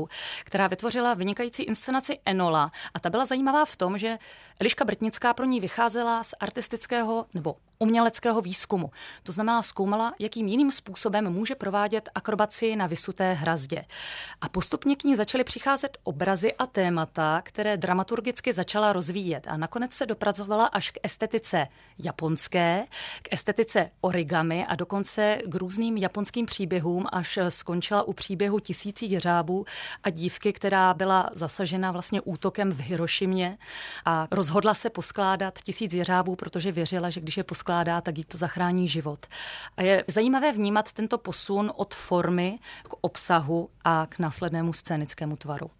Brtnickou, 0.02 0.08
která 0.44 0.66
vytvořila 0.66 1.14
vynikající 1.14 1.62
inscenaci 1.62 2.18
Enola. 2.24 2.72
A 2.94 3.00
ta 3.00 3.10
byla 3.10 3.24
zajímavá 3.24 3.64
v 3.64 3.76
tom, 3.76 3.98
že 3.98 4.18
Eliška 4.60 4.84
Brtnická 4.84 5.34
pro 5.34 5.46
ní 5.46 5.60
vycházela 5.60 6.24
z 6.24 6.34
artistického 6.40 7.26
nebo 7.34 7.56
uměleckého 7.78 8.40
výzkumu. 8.40 8.90
To 9.22 9.32
znamená, 9.32 9.62
zkoumala, 9.62 10.14
jakým 10.18 10.48
jiným 10.48 10.72
způsobem 10.72 11.30
může 11.30 11.54
provádět 11.54 12.08
akrobaci 12.14 12.76
na 12.76 12.86
vysuté 12.86 13.32
hrazdě. 13.32 13.84
A 14.40 14.48
postupně 14.48 14.96
k 14.96 15.04
ní 15.04 15.16
začaly 15.16 15.44
přicházet 15.44 15.98
obrazy 16.02 16.54
a 16.54 16.66
témata, 16.66 17.42
které 17.44 17.76
dramaturgicky 17.76 18.52
začala 18.52 18.92
rozvíjet. 18.92 19.46
A 19.48 19.56
nakonec 19.56 19.92
se 19.92 20.06
dopracovala 20.06 20.66
až 20.66 20.90
k 20.90 20.98
estetice 21.02 21.68
japonské, 21.98 22.84
k 23.22 23.32
estetice 23.32 23.90
origami 24.00 24.66
a 24.66 24.74
dokonce 24.74 25.38
k 25.46 25.54
různým 25.54 25.96
japonským 25.96 26.46
příběhům, 26.46 27.06
až 27.12 27.38
skončila 27.48 28.02
u 28.02 28.12
příběhu 28.12 28.58
tisící 28.60 29.10
jeřábů 29.10 29.64
a 30.02 30.10
dívky, 30.10 30.52
která 30.52 30.94
byla 30.94 31.30
zasažena 31.32 31.92
vlastně 31.92 32.20
útokem 32.20 32.72
v 32.72 32.80
Hirošimě 32.80 33.58
a 34.04 34.28
rozhodla 34.30 34.74
se 34.74 34.90
poskládat 34.90 35.58
tisíc 35.62 35.94
jeřábů, 35.94 36.36
protože 36.36 36.72
věřila, 36.72 37.10
že 37.10 37.20
když 37.20 37.36
je 37.36 37.44
poskládá, 37.64 38.00
tak 38.00 38.18
jí 38.18 38.24
to 38.24 38.38
zachrání 38.38 38.88
život. 38.88 39.26
A 39.76 39.82
je 39.82 40.04
zajímavé 40.08 40.52
vnímat 40.52 40.92
tento 40.92 41.18
posun 41.18 41.72
od 41.76 41.94
formy 41.94 42.58
k 42.82 42.94
obsahu 43.00 43.68
a 43.84 44.06
k 44.08 44.18
následnému 44.18 44.72
scénickému 44.72 45.36
tvaru. 45.36 45.70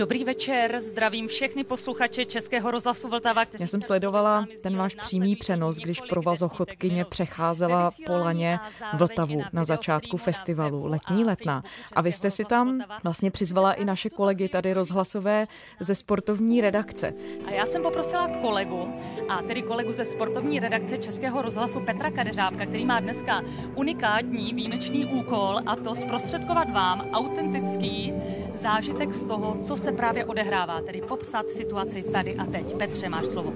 Dobrý 0.00 0.24
večer, 0.24 0.80
zdravím 0.80 1.28
všechny 1.28 1.64
posluchače 1.64 2.24
Českého 2.24 2.70
rozhlasu 2.70 3.08
Vltava. 3.08 3.42
Já 3.60 3.66
jsem 3.66 3.82
sledovala 3.82 4.46
ten 4.62 4.76
váš 4.76 4.94
přímý 4.94 5.36
přenos, 5.36 5.76
když 5.76 6.00
provazochodkyně 6.00 7.04
přecházela 7.04 7.90
po 8.06 8.12
laně 8.12 8.58
Vltavu 8.94 9.42
na 9.52 9.64
začátku 9.64 10.16
festivalu 10.16 10.86
Letní 10.86 11.24
letná. 11.24 11.62
A 11.92 12.00
vy 12.00 12.12
jste 12.12 12.30
si 12.30 12.44
tam 12.44 12.80
vlastně 13.04 13.30
přizvala 13.30 13.72
i 13.72 13.84
naše 13.84 14.10
kolegy 14.10 14.48
tady 14.48 14.72
rozhlasové 14.72 15.46
ze 15.80 15.94
sportovní 15.94 16.60
redakce. 16.60 17.14
A 17.46 17.50
já 17.50 17.66
jsem 17.66 17.82
poprosila 17.82 18.28
kolegu, 18.28 18.88
a 19.28 19.42
tedy 19.42 19.62
kolegu 19.62 19.92
ze 19.92 20.04
sportovní 20.04 20.60
redakce 20.60 20.98
Českého 20.98 21.42
rozhlasu 21.42 21.80
Petra 21.80 22.10
Kadeřábka, 22.10 22.66
který 22.66 22.84
má 22.84 23.00
dneska 23.00 23.42
unikátní 23.74 24.54
výjimečný 24.54 25.06
úkol 25.06 25.60
a 25.66 25.76
to 25.76 25.94
zprostředkovat 25.94 26.70
vám 26.70 27.10
autentický 27.12 28.12
zážitek 28.54 29.14
z 29.14 29.24
toho, 29.24 29.58
co 29.62 29.76
se 29.76 29.89
právě 29.92 30.24
odehrává, 30.24 30.80
tedy 30.80 31.00
popsat 31.00 31.50
situaci 31.50 32.02
tady 32.02 32.36
a 32.36 32.44
teď. 32.44 32.76
Petře, 32.76 33.08
máš 33.08 33.26
slovo. 33.26 33.52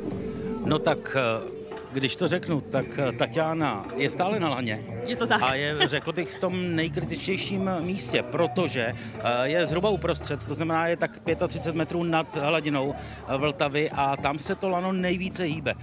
No 0.65 0.79
tak 0.79 1.17
eh, 1.17 1.51
když 1.93 2.17
to 2.17 2.29
řeknu, 2.29 2.61
tak 2.61 2.87
eh, 2.99 3.13
Tatiana 3.13 3.87
je 3.97 4.11
stále 4.11 4.41
na 4.41 4.49
laně. 4.49 4.85
Je 5.07 5.17
to 5.17 5.27
tak. 5.27 5.43
A 5.43 5.55
je, 5.55 5.89
řekl 5.89 6.13
bych, 6.13 6.37
v 6.37 6.41
tom 6.41 6.77
nejkritičtějším 6.77 7.71
místě, 7.81 8.23
protože 8.23 8.93
eh, 8.93 9.49
je 9.49 9.67
zhruba 9.67 9.89
uprostřed, 9.89 10.47
to 10.47 10.55
znamená, 10.55 10.87
je 10.87 10.97
tak 10.97 11.19
35 11.49 11.79
metrů 11.79 12.03
nad 12.03 12.37
hladinou 12.37 12.95
Vltavy 13.39 13.91
a 13.91 14.17
tam 14.17 14.39
se 14.39 14.55
to 14.55 14.69
lano 14.69 14.93
nejvíce 14.93 15.43
hýbe 15.43 15.75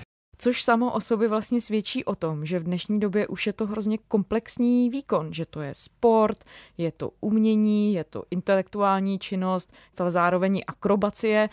což 0.42 0.64
samo 0.64 0.92
o 0.92 1.00
sobě 1.00 1.28
vlastně 1.28 1.62
svědčí 1.62 2.06
o 2.06 2.16
tom, 2.16 2.46
že 2.46 2.60
v 2.60 2.64
dnešní 2.64 3.00
době 3.00 3.28
už 3.28 3.48
je 3.48 3.54
to 3.54 3.68
hrozně 3.68 3.98
komplexní 3.98 4.90
výkon, 4.90 5.34
že 5.34 5.46
to 5.46 5.62
je 5.62 5.76
sport, 5.76 6.44
je 6.78 6.92
to 6.92 7.12
umění, 7.22 7.94
je 7.94 8.04
to 8.04 8.24
intelektuální 8.32 9.20
činnost, 9.20 9.74
ale 10.00 10.12
zároveň 10.12 10.62
akrobacie. 10.68 11.50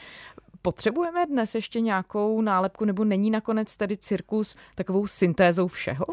Potřebujeme 0.62 1.26
dnes 1.26 1.54
ještě 1.54 1.80
nějakou 1.80 2.40
nálepku, 2.40 2.84
nebo 2.84 3.04
není 3.04 3.30
nakonec 3.30 3.76
tedy 3.76 3.96
cirkus 3.96 4.56
takovou 4.74 5.06
syntézou 5.06 5.68
všeho? 5.68 6.06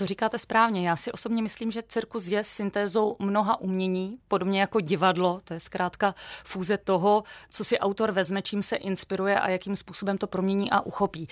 To 0.00 0.06
říkáte 0.06 0.38
správně. 0.38 0.88
Já 0.88 0.96
si 0.96 1.12
osobně 1.12 1.42
myslím, 1.42 1.70
že 1.70 1.82
cirkus 1.82 2.26
je 2.26 2.44
syntézou 2.44 3.16
mnoha 3.18 3.60
umění, 3.60 4.18
podobně 4.28 4.60
jako 4.60 4.80
divadlo. 4.80 5.40
To 5.44 5.54
je 5.54 5.60
zkrátka 5.60 6.14
fúze 6.44 6.78
toho, 6.78 7.24
co 7.50 7.64
si 7.64 7.78
autor 7.78 8.12
vezme, 8.12 8.42
čím 8.42 8.62
se 8.62 8.76
inspiruje 8.76 9.40
a 9.40 9.48
jakým 9.48 9.76
způsobem 9.76 10.18
to 10.18 10.26
promění 10.26 10.70
a 10.70 10.80
uchopí. 10.80 11.28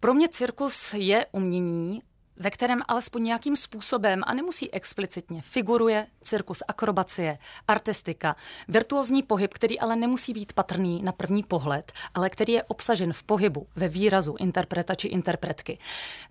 Pro 0.00 0.14
mě 0.14 0.28
cirkus 0.28 0.94
je 0.94 1.26
umění, 1.32 2.02
ve 2.38 2.50
kterém 2.50 2.82
alespoň 2.88 3.24
nějakým 3.24 3.56
způsobem, 3.56 4.22
a 4.26 4.34
nemusí 4.34 4.74
explicitně, 4.74 5.42
figuruje 5.42 6.06
cirkus, 6.22 6.62
akrobacie, 6.68 7.38
artistika, 7.68 8.36
virtuózní 8.68 9.22
pohyb, 9.22 9.54
který 9.54 9.80
ale 9.80 9.96
nemusí 9.96 10.32
být 10.32 10.52
patrný 10.52 11.02
na 11.02 11.12
první 11.12 11.42
pohled, 11.42 11.92
ale 12.14 12.30
který 12.30 12.52
je 12.52 12.62
obsažen 12.62 13.12
v 13.12 13.22
pohybu, 13.22 13.66
ve 13.76 13.88
výrazu 13.88 14.36
interpreta 14.38 14.94
či 14.94 15.08
interpretky. 15.08 15.78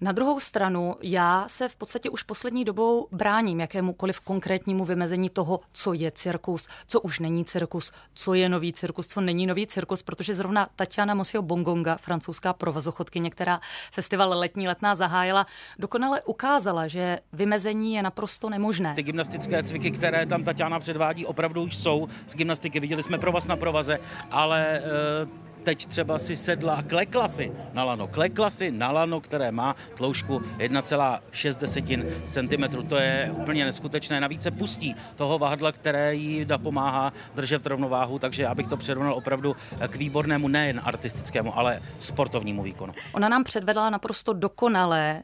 Na 0.02 0.12
druhou 0.12 0.40
stranu, 0.40 0.96
já 1.02 1.48
se 1.48 1.70
v 1.70 1.76
podstatě 1.76 2.10
už 2.10 2.24
poslední 2.24 2.66
dobou 2.66 3.08
bráním 3.12 3.60
jakémukoliv 3.60 4.20
konkrétnímu 4.20 4.86
vymezení 4.86 5.30
toho, 5.30 5.60
co 5.74 5.94
je 5.94 6.12
cirkus, 6.12 6.68
co 6.88 7.02
už 7.02 7.20
není 7.20 7.46
cirkus, 7.46 7.92
co 8.14 8.34
je 8.34 8.50
nový 8.50 8.74
cirkus, 8.74 9.08
co 9.08 9.22
není 9.22 9.48
nový 9.48 9.68
cirkus, 9.68 10.04
protože 10.04 10.34
zrovna 10.34 10.70
Tatiana 10.76 11.14
Mosio 11.14 11.42
Bongonga, 11.42 11.98
francouzská 11.98 12.54
provazochodkyně, 12.54 13.30
která 13.30 13.62
festival 13.92 14.40
Letní 14.40 14.68
letná 14.68 14.96
zahájila, 14.96 15.46
dokonale 15.98 16.22
ukázala, 16.30 16.88
že 16.88 17.20
vymezení 17.34 17.94
je 17.94 18.04
naprosto 18.04 18.50
nemožné. 18.50 18.94
Ty 18.96 19.04
gymnastické 19.04 19.64
cviky, 19.64 19.92
které 19.92 20.26
tam 20.26 20.44
Tatiana 20.44 20.80
předvádí, 20.80 21.26
opravdu 21.26 21.64
už 21.64 21.76
jsou 21.76 22.08
z 22.28 22.36
gymnastiky. 22.36 22.80
Viděli 22.80 23.04
jsme 23.04 23.18
pro 23.18 23.32
vás 23.32 23.48
na 23.48 23.56
provaze, 23.56 24.00
ale 24.32 24.78
e, 24.78 24.82
teď 25.64 25.86
třeba 25.86 26.20
si 26.20 26.38
sedla 26.38 26.74
a 26.74 26.82
klekla 26.82 27.28
si 27.28 27.52
na 27.74 27.84
lano. 27.84 28.08
Klekla 28.08 28.50
si 28.50 28.72
na 28.72 28.92
lano, 28.92 29.22
které 29.22 29.52
má 29.52 29.76
tloušku 29.98 30.40
1,6 30.58 32.06
cm. 32.30 32.88
To 32.88 32.96
je 32.96 33.34
úplně 33.38 33.66
neskutečné. 33.66 34.22
Navíc 34.22 34.44
se 34.44 34.52
pustí 34.52 34.96
toho 35.16 35.40
vahadla, 35.40 35.72
které 35.72 36.16
jí 36.16 36.46
napomáhá 36.46 37.14
držet 37.36 37.68
rovnováhu, 37.68 38.20
takže 38.20 38.44
já 38.44 38.56
bych 38.56 38.68
to 38.68 38.78
přirovnal 38.78 39.14
opravdu 39.14 39.56
k 39.88 39.96
výbornému 39.96 40.48
nejen 40.48 40.82
artistickému, 40.84 41.58
ale 41.58 41.82
sportovnímu 42.00 42.64
výkonu. 42.64 42.94
Ona 43.14 43.30
nám 43.30 43.44
předvedla 43.44 43.90
naprosto 43.90 44.34
dokonalé 44.34 45.24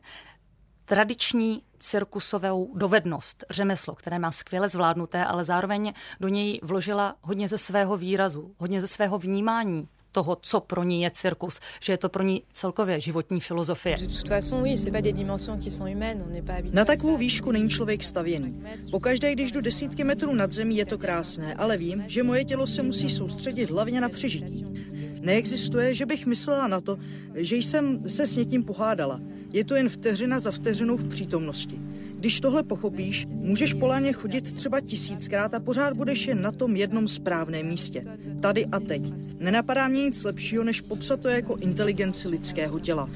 tradiční 0.85 1.61
cirkusovou 1.79 2.71
dovednost, 2.75 3.43
řemeslo, 3.49 3.95
které 3.95 4.19
má 4.19 4.31
skvěle 4.31 4.69
zvládnuté, 4.69 5.25
ale 5.25 5.43
zároveň 5.43 5.93
do 6.19 6.27
něj 6.27 6.59
vložila 6.63 7.15
hodně 7.21 7.47
ze 7.47 7.57
svého 7.57 7.97
výrazu, 7.97 8.55
hodně 8.57 8.81
ze 8.81 8.87
svého 8.87 9.19
vnímání 9.19 9.87
toho, 10.13 10.37
co 10.41 10.59
pro 10.59 10.83
ní 10.83 11.01
je 11.01 11.11
cirkus, 11.11 11.59
že 11.81 11.93
je 11.93 11.97
to 11.97 12.09
pro 12.09 12.23
ní 12.23 12.43
celkově 12.53 12.99
životní 12.99 13.39
filozofie. 13.39 13.97
Na 16.71 16.85
takovou 16.85 17.17
výšku 17.17 17.51
není 17.51 17.69
člověk 17.69 18.03
stavěný. 18.03 18.63
Pokaždé, 18.91 19.33
když 19.33 19.51
jdu 19.51 19.61
desítky 19.61 20.03
metrů 20.03 20.33
nad 20.33 20.51
zemí, 20.51 20.77
je 20.77 20.85
to 20.85 20.97
krásné, 20.97 21.53
ale 21.53 21.77
vím, 21.77 22.03
že 22.07 22.23
moje 22.23 22.45
tělo 22.45 22.67
se 22.67 22.83
musí 22.83 23.09
soustředit 23.09 23.69
hlavně 23.69 24.01
na 24.01 24.09
přežití. 24.09 24.65
Neexistuje, 25.23 25.95
že 25.95 26.05
bych 26.05 26.25
myslela 26.25 26.67
na 26.67 26.81
to, 26.81 26.99
že 27.35 27.55
jsem 27.55 28.09
se 28.09 28.27
s 28.27 28.35
někým 28.35 28.63
pohádala. 28.63 29.21
Je 29.53 29.65
to 29.65 29.75
jen 29.75 29.89
vteřina 29.89 30.39
za 30.39 30.51
vteřinou 30.51 30.97
v 30.97 31.09
přítomnosti. 31.09 31.79
Když 32.15 32.39
tohle 32.39 32.63
pochopíš, 32.63 33.25
můžeš 33.29 33.73
po 33.73 33.91
chodit 34.13 34.53
třeba 34.53 34.79
tisíckrát 34.79 35.53
a 35.53 35.59
pořád 35.59 35.93
budeš 35.93 36.27
jen 36.27 36.41
na 36.41 36.51
tom 36.51 36.75
jednom 36.75 37.07
správném 37.07 37.67
místě. 37.67 38.05
Tady 38.43 38.65
a 38.65 38.79
teď. 38.79 39.01
Nenapadá 39.39 39.87
mě 39.87 40.01
nic 40.01 40.23
lepšího, 40.23 40.63
než 40.63 40.81
popsat 40.81 41.19
to 41.19 41.27
jako 41.27 41.55
inteligenci 41.55 42.27
lidského 42.27 42.79
těla. 42.79 43.09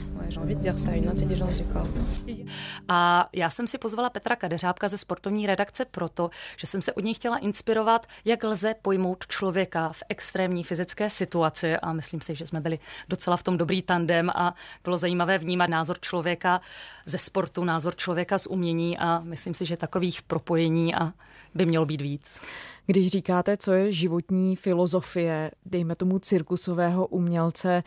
A 2.88 3.30
já 3.34 3.50
jsem 3.50 3.68
si 3.68 3.78
pozvala 3.78 4.10
Petra 4.10 4.36
Kadeřábka 4.36 4.88
ze 4.88 4.98
sportovní 4.98 5.48
redakce 5.48 5.86
proto, 5.86 6.30
že 6.58 6.68
jsem 6.68 6.82
se 6.82 6.94
od 6.94 7.04
něj 7.04 7.14
chtěla 7.14 7.38
inspirovat, 7.38 8.08
jak 8.26 8.44
lze 8.44 8.76
pojmout 8.82 9.28
člověka 9.28 9.90
v 9.90 10.04
extrémní 10.10 10.64
fyzické 10.64 11.10
situaci 11.10 11.78
a 11.78 11.94
myslím 11.94 12.22
si, 12.22 12.36
že 12.36 12.48
jsme 12.48 12.62
byli 12.62 12.80
docela 13.10 13.38
v 13.38 13.44
tom 13.44 13.58
dobrý 13.58 13.82
tandem 13.82 14.30
a 14.30 14.56
bylo 14.84 14.98
zajímavé 14.98 15.38
vnímat 15.38 15.70
názor 15.70 16.00
člověka 16.00 16.62
ze 17.06 17.18
sportu, 17.18 17.64
názor 17.64 17.96
člověka 17.96 18.38
z 18.38 18.48
umění 18.48 18.98
a 18.98 19.20
myslím 19.20 19.54
si, 19.54 19.66
že 19.66 19.78
takových 19.78 20.22
propojení 20.22 20.96
a 20.96 21.14
by 21.56 21.66
mělo 21.66 21.86
být 21.86 22.02
víc. 22.02 22.40
Když 22.88 23.08
říkáte, 23.08 23.58
co 23.58 23.74
je 23.74 23.92
životní 23.92 24.56
filozofie, 24.56 25.52
dejme 25.66 25.96
tomu 25.96 26.20
cirkusového 26.20 27.08
umělce, 27.08 27.84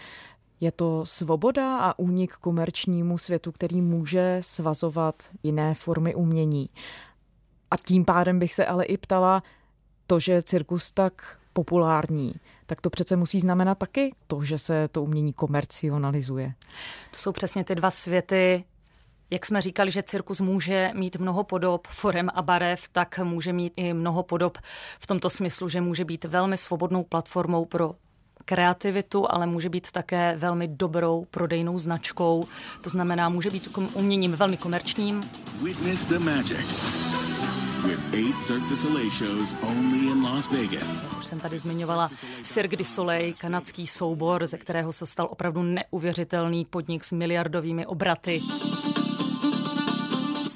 je 0.60 0.72
to 0.72 1.06
svoboda 1.06 1.78
a 1.78 1.98
únik 1.98 2.32
komerčnímu 2.32 3.18
světu, 3.18 3.52
který 3.52 3.80
může 3.80 4.38
svazovat 4.40 5.14
jiné 5.42 5.74
formy 5.74 6.14
umění. 6.14 6.68
A 7.70 7.76
tím 7.76 8.04
pádem 8.04 8.38
bych 8.38 8.54
se 8.54 8.66
ale 8.66 8.84
i 8.84 8.96
ptala, 8.96 9.42
To, 10.06 10.20
že 10.20 10.32
je 10.32 10.42
cirkus 10.42 10.92
tak 10.92 11.38
populární, 11.52 12.34
tak 12.66 12.80
to 12.80 12.90
přece 12.90 13.16
musí 13.16 13.40
znamenat 13.40 13.78
taky 13.78 14.14
to, 14.26 14.42
že 14.42 14.58
se 14.58 14.88
to 14.88 15.02
umění 15.02 15.32
komercionalizuje. 15.32 16.54
To 17.10 17.18
jsou 17.18 17.32
přesně 17.32 17.64
ty 17.64 17.74
dva 17.74 17.90
světy, 17.90 18.64
jak 19.30 19.46
jsme 19.46 19.60
říkali, 19.60 19.90
že 19.90 20.02
cirkus 20.02 20.40
může 20.40 20.90
mít 20.94 21.16
mnoho 21.16 21.44
podob, 21.44 21.86
forem 21.86 22.30
a 22.34 22.42
barev, 22.42 22.88
tak 22.92 23.18
může 23.18 23.52
mít 23.52 23.72
i 23.76 23.94
mnoho 23.94 24.22
podob 24.22 24.58
v 25.00 25.06
tomto 25.06 25.30
smyslu, 25.30 25.68
že 25.68 25.80
může 25.80 26.04
být 26.04 26.24
velmi 26.24 26.56
svobodnou 26.56 27.04
platformou 27.04 27.64
pro 27.64 27.94
kreativitu, 28.44 29.32
ale 29.32 29.46
může 29.46 29.68
být 29.68 29.90
také 29.90 30.36
velmi 30.36 30.68
dobrou 30.68 31.26
prodejnou 31.30 31.78
značkou. 31.78 32.46
To 32.80 32.90
znamená, 32.90 33.28
může 33.28 33.50
být 33.50 33.78
uměním 33.94 34.32
velmi 34.32 34.56
komerčním. 34.56 35.30
Witness 35.62 36.06
the 36.06 36.18
magic. 36.18 36.66
With 37.86 38.14
eight 38.14 38.38
Cirque 38.46 38.68
du 38.68 38.76
Soleil 38.76 39.10
shows 39.10 39.54
only 39.62 39.98
in 39.98 40.22
Las 40.22 40.50
Vegas. 40.50 41.06
Už 41.18 41.26
jsem 41.26 41.40
tady 41.40 41.58
zmiňovala 41.58 42.10
Cirque 42.42 42.76
du 42.76 42.84
Soleil, 42.84 43.34
kanadský 43.38 43.86
soubor, 43.86 44.46
ze 44.46 44.58
kterého 44.58 44.92
se 44.92 45.06
stal 45.06 45.28
opravdu 45.30 45.62
neuvěřitelný 45.62 46.64
podnik 46.64 47.04
s 47.04 47.12
miliardovými 47.12 47.86
obraty. 47.86 48.40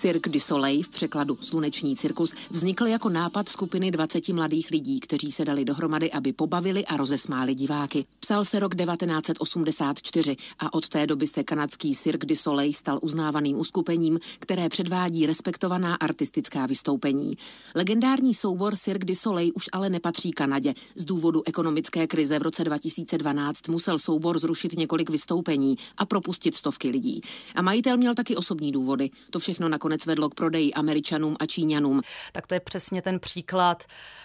Cirque 0.04 0.32
du 0.32 0.40
Soleil, 0.40 0.82
v 0.82 0.88
překladu 0.88 1.38
Sluneční 1.40 1.96
cirkus, 1.96 2.34
vznikl 2.50 2.86
jako 2.86 3.08
nápad 3.08 3.48
skupiny 3.48 3.90
20 3.90 4.28
mladých 4.28 4.70
lidí, 4.70 5.00
kteří 5.00 5.32
se 5.32 5.44
dali 5.44 5.64
dohromady, 5.64 6.12
aby 6.12 6.32
pobavili 6.32 6.86
a 6.86 6.96
rozesmáli 6.96 7.54
diváky. 7.54 8.04
Psal 8.20 8.44
se 8.44 8.60
rok 8.60 8.74
1984 8.76 10.36
a 10.58 10.74
od 10.74 10.88
té 10.88 11.06
doby 11.06 11.26
se 11.26 11.44
kanadský 11.44 11.94
Cirque 11.94 12.26
du 12.26 12.36
Soleil 12.36 12.72
stal 12.72 12.98
uznávaným 13.02 13.60
uskupením, 13.60 14.20
které 14.38 14.68
předvádí 14.68 15.26
respektovaná 15.26 15.94
artistická 15.94 16.66
vystoupení. 16.66 17.36
Legendární 17.74 18.34
soubor 18.34 18.76
Cirque 18.76 19.04
du 19.04 19.14
Soleil 19.14 19.52
už 19.54 19.64
ale 19.72 19.90
nepatří 19.90 20.30
Kanadě. 20.30 20.74
Z 20.94 21.04
důvodu 21.04 21.42
ekonomické 21.46 22.06
krize 22.06 22.38
v 22.38 22.42
roce 22.42 22.64
2012 22.64 23.68
musel 23.68 23.98
soubor 23.98 24.38
zrušit 24.38 24.78
několik 24.78 25.10
vystoupení 25.10 25.76
a 25.96 26.06
propustit 26.06 26.54
stovky 26.54 26.88
lidí. 26.88 27.20
A 27.54 27.62
majitel 27.62 27.96
měl 27.96 28.14
taky 28.14 28.36
osobní 28.36 28.72
důvody. 28.72 29.10
To 29.30 29.38
všechno 29.38 29.68
nakonec 29.68 29.93
nakonec 29.94 30.06
vedlo 30.06 30.28
k 30.28 30.34
prodeji 30.34 30.72
Američanům 30.74 31.36
a 31.40 31.46
Číňanům. 31.46 32.02
Tak 32.32 32.46
to 32.46 32.54
je 32.54 32.60
přesně 32.60 33.02
ten 33.02 33.20
příklad 33.20 33.84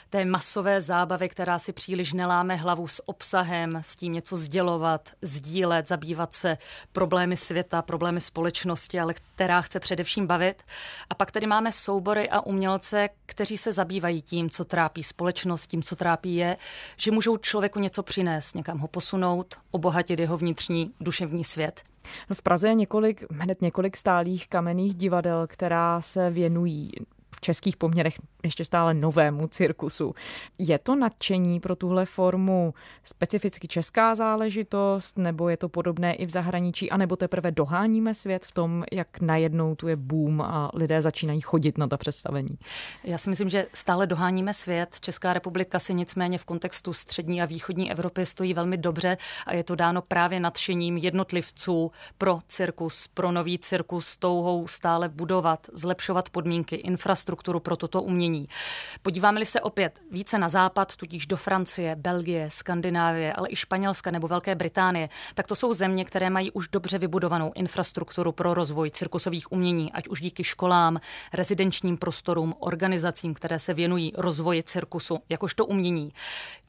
té 0.10 0.26
masové 0.26 0.82
zábavy, 0.82 1.30
která 1.30 1.60
si 1.60 1.74
příliš 1.74 2.14
neláme 2.14 2.56
hlavu 2.56 2.88
s 2.88 3.10
obsahem, 3.10 3.76
s 3.82 3.96
tím 3.96 4.14
něco 4.14 4.38
sdělovat, 4.38 5.10
sdílet, 5.22 5.88
zabývat 5.88 6.34
se 6.34 6.58
problémy 6.92 7.38
světa, 7.38 7.82
problémy 7.82 8.22
společnosti, 8.22 9.00
ale 9.00 9.14
která 9.14 9.62
chce 9.62 9.80
především 9.80 10.28
bavit. 10.28 10.64
A 11.10 11.16
pak 11.16 11.32
tady 11.32 11.48
máme 11.48 11.72
soubory 11.72 12.30
a 12.30 12.42
umělce, 12.42 13.10
kteří 13.26 13.58
se 13.58 13.72
zabývají 13.72 14.22
tím, 14.22 14.50
co 14.50 14.66
trápí 14.66 15.04
společnost, 15.04 15.68
tím, 15.68 15.84
co 15.84 15.96
trápí 15.96 16.36
je, 16.36 16.58
že 16.98 17.12
můžou 17.12 17.38
člověku 17.38 17.80
něco 17.80 18.04
přinést, 18.04 18.56
někam 18.56 18.80
ho 18.80 18.88
posunout, 18.88 19.56
obohatit 19.72 20.20
jeho 20.20 20.38
vnitřní 20.38 20.92
duševní 21.00 21.44
svět. 21.44 21.89
V 22.34 22.42
Praze 22.42 22.68
je 22.68 22.74
několik, 22.74 23.26
hned 23.32 23.62
několik 23.62 23.98
stálých 23.98 24.48
kamenných 24.48 24.96
divadel, 24.96 25.48
která 25.48 26.02
se 26.02 26.30
věnují 26.30 26.92
v 27.36 27.42
českých 27.42 27.78
poměrech 27.78 28.16
ještě 28.44 28.66
stále 28.66 28.94
novému 28.94 29.48
cirkusu. 29.48 30.14
Je 30.60 30.80
to 30.80 30.96
nadšení 30.96 31.60
pro 31.60 31.76
tuhle 31.76 32.06
formu 32.06 32.74
specificky 33.04 33.68
česká 33.68 34.16
záležitost, 34.16 35.18
nebo 35.18 35.50
je 35.50 35.58
to 35.58 35.70
podobné 35.70 36.14
i 36.14 36.26
v 36.26 36.30
zahraničí, 36.30 36.92
anebo 36.92 37.16
teprve 37.16 37.52
doháníme 37.52 38.14
svět 38.14 38.46
v 38.46 38.52
tom, 38.52 38.84
jak 38.92 39.22
najednou 39.22 39.76
tu 39.76 39.88
je 39.88 39.96
boom 39.96 40.42
a 40.42 40.72
lidé 40.74 41.02
začínají 41.02 41.42
chodit 41.42 41.78
na 41.78 41.88
ta 41.88 41.98
představení? 41.98 42.58
Já 43.04 43.18
si 43.18 43.30
myslím, 43.30 43.50
že 43.50 43.68
stále 43.74 44.08
doháníme 44.08 44.54
svět. 44.54 45.00
Česká 45.00 45.34
republika 45.34 45.80
si 45.80 45.94
nicméně 45.94 46.38
v 46.38 46.46
kontextu 46.46 46.94
střední 46.94 47.42
a 47.42 47.46
východní 47.46 47.92
Evropy 47.92 48.26
stojí 48.26 48.54
velmi 48.54 48.78
dobře 48.78 49.18
a 49.46 49.54
je 49.54 49.64
to 49.64 49.76
dáno 49.76 50.02
právě 50.02 50.40
nadšením 50.40 50.98
jednotlivců 50.98 51.92
pro 52.18 52.40
cirkus, 52.48 53.08
pro 53.08 53.32
nový 53.32 53.60
cirkus, 53.60 54.18
touhou 54.18 54.68
stále 54.68 55.10
budovat, 55.10 55.68
zlepšovat 55.74 56.30
podmínky, 56.30 56.76
infrastrukturu 56.76 57.19
pro 57.60 57.78
toto 57.78 58.02
umění 58.02 58.20
umění. 58.20 58.48
Podíváme-li 59.02 59.46
se 59.46 59.62
opět 59.62 60.00
více 60.12 60.38
na 60.38 60.50
západ, 60.50 60.96
tudíž 60.96 61.28
do 61.28 61.38
Francie, 61.38 61.96
Belgie, 61.96 62.50
Skandinávie, 62.52 63.34
ale 63.34 63.48
i 63.52 63.56
Španělska 63.56 64.12
nebo 64.12 64.28
Velké 64.28 64.56
Británie, 64.56 65.10
tak 65.34 65.48
to 65.48 65.56
jsou 65.56 65.74
země, 65.74 66.06
které 66.06 66.30
mají 66.30 66.52
už 66.52 66.68
dobře 66.68 66.98
vybudovanou 66.98 67.52
infrastrukturu 67.56 68.32
pro 68.32 68.54
rozvoj 68.54 68.92
cirkusových 68.92 69.52
umění, 69.52 69.92
ať 69.92 70.08
už 70.08 70.22
díky 70.22 70.44
školám, 70.44 71.00
rezidenčním 71.34 71.98
prostorům, 71.98 72.56
organizacím, 72.60 73.34
které 73.34 73.60
se 73.60 73.74
věnují 73.74 74.14
rozvoji 74.18 74.64
cirkusu, 74.64 75.20
jakožto 75.30 75.66
umění. 75.66 76.12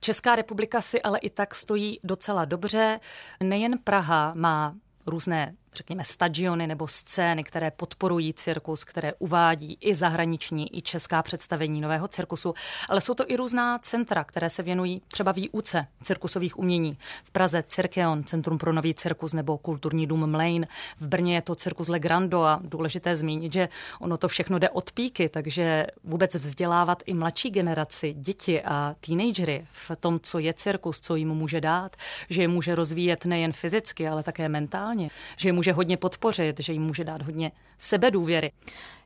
Česká 0.01 0.37
republika 0.37 0.81
si 0.81 1.03
ale 1.03 1.18
i 1.18 1.31
tak 1.31 1.55
stojí 1.55 2.01
docela 2.05 2.44
dobře. 2.44 3.01
Nejen 3.42 3.79
Praha 3.85 4.33
má 4.37 4.74
různé 5.07 5.55
řekněme, 5.74 6.04
stadiony 6.04 6.66
nebo 6.66 6.88
scény, 6.88 7.44
které 7.44 7.70
podporují 7.70 8.35
cirkus, 8.35 8.85
které 8.85 9.12
uvádí 9.18 9.78
i 9.80 9.94
zahraniční, 9.94 10.78
i 10.78 10.83
česká 10.83 11.22
představení 11.22 11.80
nového 11.80 12.09
cirkusu, 12.09 12.54
ale 12.88 13.00
jsou 13.00 13.14
to 13.14 13.24
i 13.30 13.37
různá 13.37 13.78
centra, 13.78 14.24
které 14.24 14.50
se 14.50 14.62
věnují 14.62 15.02
třeba 15.09 15.33
výuce 15.33 15.87
cirkusových 16.02 16.59
umění. 16.59 16.98
V 17.24 17.30
Praze 17.30 17.64
Cirkeon, 17.68 18.24
Centrum 18.24 18.59
pro 18.59 18.72
nový 18.72 18.94
cirkus 18.94 19.33
nebo 19.33 19.59
Kulturní 19.59 20.06
dům 20.06 20.30
Mlejn. 20.30 20.66
V 21.00 21.09
Brně 21.09 21.35
je 21.35 21.42
to 21.42 21.54
cirkus 21.54 21.88
Le 21.88 21.98
Grando 21.98 22.42
a 22.42 22.61
důležité 22.64 23.16
zmínit, 23.16 23.52
že 23.52 23.68
ono 24.00 24.16
to 24.16 24.28
všechno 24.28 24.59
jde 24.59 24.70
od 24.70 24.92
píky, 24.92 25.28
takže 25.28 25.87
vůbec 26.04 26.35
vzdělávat 26.35 27.02
i 27.06 27.14
mladší 27.14 27.50
generaci, 27.50 28.12
děti 28.12 28.62
a 28.62 28.94
teenagery 29.00 29.66
v 29.72 29.96
tom, 30.00 30.20
co 30.22 30.38
je 30.38 30.54
cirkus, 30.54 31.00
co 31.00 31.14
jim 31.16 31.28
může 31.28 31.61
dát, 31.61 31.96
že 32.28 32.42
je 32.42 32.48
může 32.48 32.74
rozvíjet 32.74 33.24
nejen 33.24 33.52
fyzicky, 33.52 34.09
ale 34.09 34.22
také 34.22 34.48
mentálně, 34.48 35.11
že 35.37 35.48
je 35.48 35.52
může 35.61 35.73
hodně 35.73 35.96
podpořit, 35.96 36.61
že 36.61 36.73
jim 36.73 36.83
může 36.83 37.05
dát 37.05 37.23
hodně 37.23 37.53
sebedůvěry. 37.79 38.53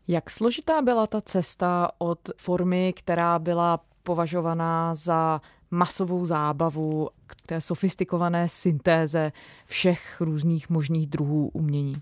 Jak 0.08 0.30
složitá 0.30 0.82
byla 0.82 1.06
ta 1.06 1.20
cesta 1.20 1.90
od 1.98 2.18
formy, 2.36 2.92
která 2.96 3.38
byla 3.38 3.80
považovaná 4.02 4.94
za 4.94 5.40
masovou 5.70 6.26
zábavu 6.26 7.10
k 7.26 7.36
té 7.46 7.60
sofistikované 7.60 8.48
syntéze 8.48 9.32
všech 9.66 10.20
různých 10.20 10.70
možných 10.70 11.06
druhů 11.06 11.50
umění? 11.52 11.94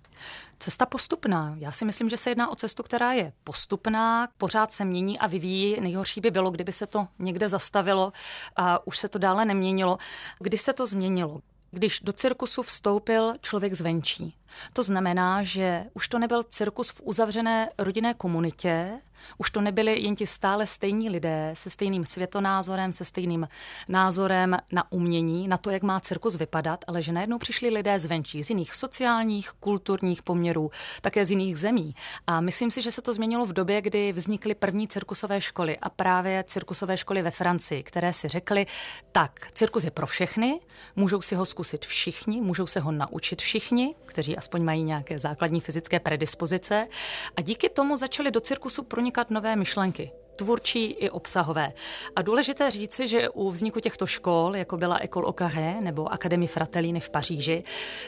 Cesta 0.58 0.86
postupná. 0.86 1.54
Já 1.58 1.72
si 1.72 1.84
myslím, 1.84 2.08
že 2.08 2.16
se 2.16 2.30
jedná 2.30 2.50
o 2.50 2.54
cestu, 2.54 2.82
která 2.82 3.12
je 3.12 3.32
postupná, 3.44 4.28
pořád 4.38 4.72
se 4.72 4.84
mění 4.84 5.18
a 5.18 5.26
vyvíjí. 5.26 5.80
Nejhorší 5.80 6.20
by 6.20 6.30
bylo, 6.30 6.50
kdyby 6.50 6.72
se 6.72 6.86
to 6.86 7.08
někde 7.18 7.48
zastavilo 7.48 8.12
a 8.56 8.86
už 8.86 8.98
se 8.98 9.08
to 9.08 9.18
dále 9.18 9.44
neměnilo. 9.44 9.98
Kdy 10.40 10.58
se 10.58 10.72
to 10.72 10.86
změnilo? 10.86 11.40
Když 11.70 12.00
do 12.00 12.12
cirkusu 12.12 12.62
vstoupil 12.62 13.34
člověk 13.40 13.74
zvenčí. 13.74 14.34
To 14.72 14.82
znamená, 14.82 15.42
že 15.42 15.84
už 15.94 16.08
to 16.08 16.18
nebyl 16.18 16.42
cirkus 16.42 16.90
v 16.90 17.00
uzavřené 17.04 17.68
rodinné 17.78 18.14
komunitě, 18.14 18.98
už 19.38 19.50
to 19.50 19.60
nebyli 19.60 20.00
jen 20.00 20.16
ti 20.16 20.26
stále 20.26 20.66
stejní 20.66 21.10
lidé 21.10 21.50
se 21.54 21.70
stejným 21.70 22.04
světonázorem, 22.04 22.92
se 22.92 23.04
stejným 23.04 23.48
názorem 23.88 24.56
na 24.72 24.92
umění, 24.92 25.48
na 25.48 25.58
to, 25.58 25.70
jak 25.70 25.82
má 25.82 26.00
cirkus 26.00 26.36
vypadat, 26.36 26.84
ale 26.86 27.02
že 27.02 27.12
najednou 27.12 27.38
přišli 27.38 27.70
lidé 27.70 27.98
zvenčí, 27.98 28.44
z 28.44 28.50
jiných 28.50 28.74
sociálních, 28.74 29.50
kulturních 29.50 30.22
poměrů, 30.22 30.70
také 31.00 31.24
z 31.24 31.30
jiných 31.30 31.58
zemí. 31.58 31.94
A 32.26 32.40
myslím 32.40 32.70
si, 32.70 32.82
že 32.82 32.92
se 32.92 33.02
to 33.02 33.12
změnilo 33.12 33.46
v 33.46 33.52
době, 33.52 33.82
kdy 33.82 34.12
vznikly 34.12 34.54
první 34.54 34.88
cirkusové 34.88 35.40
školy 35.40 35.78
a 35.78 35.88
právě 35.88 36.44
cirkusové 36.44 36.96
školy 36.96 37.22
ve 37.22 37.30
Francii, 37.30 37.82
které 37.82 38.12
si 38.12 38.28
řekly, 38.28 38.66
tak, 39.12 39.48
cirkus 39.52 39.84
je 39.84 39.90
pro 39.90 40.06
všechny, 40.06 40.60
můžou 40.96 41.22
si 41.22 41.34
ho 41.34 41.46
zkusit 41.46 41.86
všichni, 41.86 42.40
můžou 42.40 42.66
se 42.66 42.80
ho 42.80 42.92
naučit 42.92 43.42
všichni, 43.42 43.94
kteří 44.06 44.36
aspoň 44.42 44.62
mají 44.62 44.82
nějaké 44.82 45.18
základní 45.18 45.60
fyzické 45.60 46.00
predispozice. 46.00 46.88
A 47.36 47.40
díky 47.40 47.68
tomu 47.68 47.96
začaly 47.96 48.30
do 48.30 48.40
cirkusu 48.40 48.82
pronikat 48.82 49.30
nové 49.30 49.56
myšlenky 49.56 50.10
tvůrčí 50.36 50.84
i 50.84 51.10
obsahové. 51.10 51.72
A 52.16 52.22
důležité 52.22 52.70
říci, 52.70 53.08
že 53.08 53.28
u 53.28 53.50
vzniku 53.50 53.80
těchto 53.80 54.06
škol, 54.06 54.56
jako 54.56 54.76
byla 54.76 54.96
École 54.96 55.26
au 55.26 55.32
Carré 55.32 55.80
nebo 55.80 56.12
Akademie 56.12 56.48
Fratellini 56.48 57.00
v 57.00 57.10
Paříži, 57.10 57.64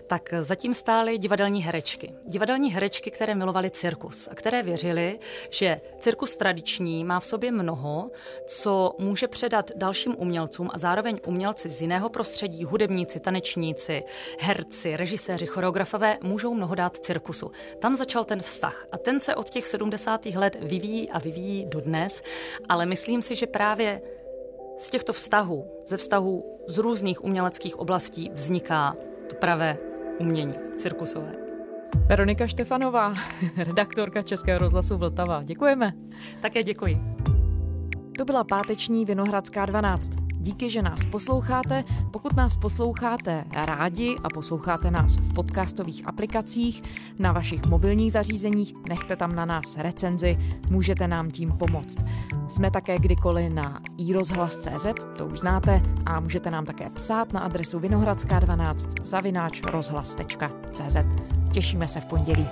tak 0.06 0.34
zatím 0.40 0.74
stály 0.74 1.18
divadelní 1.18 1.62
herečky. 1.62 2.14
Divadelní 2.26 2.72
herečky, 2.72 3.10
které 3.10 3.34
milovaly 3.34 3.70
cirkus 3.70 4.28
a 4.28 4.34
které 4.34 4.62
věřily, 4.62 5.18
že 5.50 5.80
cirkus 6.00 6.36
tradiční 6.36 7.04
má 7.04 7.20
v 7.20 7.24
sobě 7.24 7.52
mnoho, 7.52 8.10
co 8.46 8.94
může 8.98 9.28
předat 9.28 9.70
dalším 9.76 10.14
umělcům 10.18 10.70
a 10.72 10.78
zároveň 10.78 11.20
umělci 11.26 11.68
z 11.68 11.82
jiného 11.82 12.08
prostředí, 12.08 12.64
hudebníci, 12.64 13.20
tanečníci, 13.20 14.02
herci, 14.40 14.96
režiséři, 14.96 15.46
choreografové 15.46 16.18
můžou 16.22 16.54
mnoho 16.54 16.74
dát 16.74 16.96
cirkusu. 16.96 17.50
Tam 17.78 17.96
začal 17.96 18.24
ten 18.24 18.42
vztah 18.42 18.86
a 18.92 18.98
ten 18.98 19.20
se 19.20 19.34
od 19.34 19.50
těch 19.50 19.66
70. 19.66 20.26
let 20.26 20.56
vyvíjí 20.60 21.10
a 21.10 21.18
vyvíjí 21.18 21.66
dodnes 21.66 22.13
ale 22.68 22.86
myslím 22.86 23.22
si, 23.22 23.34
že 23.34 23.46
právě 23.46 24.02
z 24.78 24.90
těchto 24.90 25.12
vztahů, 25.12 25.66
ze 25.86 25.96
vztahů 25.96 26.60
z 26.66 26.78
různých 26.78 27.24
uměleckých 27.24 27.78
oblastí 27.78 28.30
vzniká 28.32 28.96
to 29.30 29.36
pravé 29.36 29.78
umění 30.18 30.54
cirkusové. 30.76 31.32
Veronika 32.06 32.46
Štefanová, 32.46 33.14
redaktorka 33.56 34.22
Českého 34.22 34.58
rozhlasu 34.58 34.96
Vltava. 34.96 35.42
Děkujeme. 35.42 35.92
Také 36.42 36.62
děkuji. 36.62 37.00
To 38.18 38.24
byla 38.24 38.44
páteční 38.44 39.04
Vinohradská 39.04 39.66
12. 39.66 40.23
Díky, 40.44 40.70
že 40.70 40.82
nás 40.82 41.04
posloucháte. 41.04 41.84
Pokud 42.10 42.36
nás 42.36 42.56
posloucháte 42.56 43.44
rádi 43.54 44.16
a 44.24 44.28
posloucháte 44.28 44.90
nás 44.90 45.16
v 45.16 45.34
podcastových 45.34 46.08
aplikacích, 46.08 46.82
na 47.18 47.32
vašich 47.32 47.66
mobilních 47.66 48.12
zařízeních, 48.12 48.74
nechte 48.88 49.16
tam 49.16 49.34
na 49.34 49.44
nás 49.44 49.76
recenzi, 49.76 50.38
můžete 50.70 51.08
nám 51.08 51.30
tím 51.30 51.52
pomoct. 51.52 51.98
Jsme 52.48 52.70
také 52.70 52.98
kdykoliv 52.98 53.52
na 53.52 53.80
iRozhlas.cz, 53.98 54.86
to 55.16 55.26
už 55.26 55.38
znáte, 55.38 55.82
a 56.06 56.20
můžete 56.20 56.50
nám 56.50 56.64
také 56.64 56.90
psát 56.90 57.32
na 57.32 57.40
adresu 57.40 57.78
vinohradská12 57.78 59.04
zavináč 59.04 59.62
rozhlas.cz. 59.62 60.96
Těšíme 61.52 61.88
se 61.88 62.00
v 62.00 62.06
pondělí. 62.06 62.48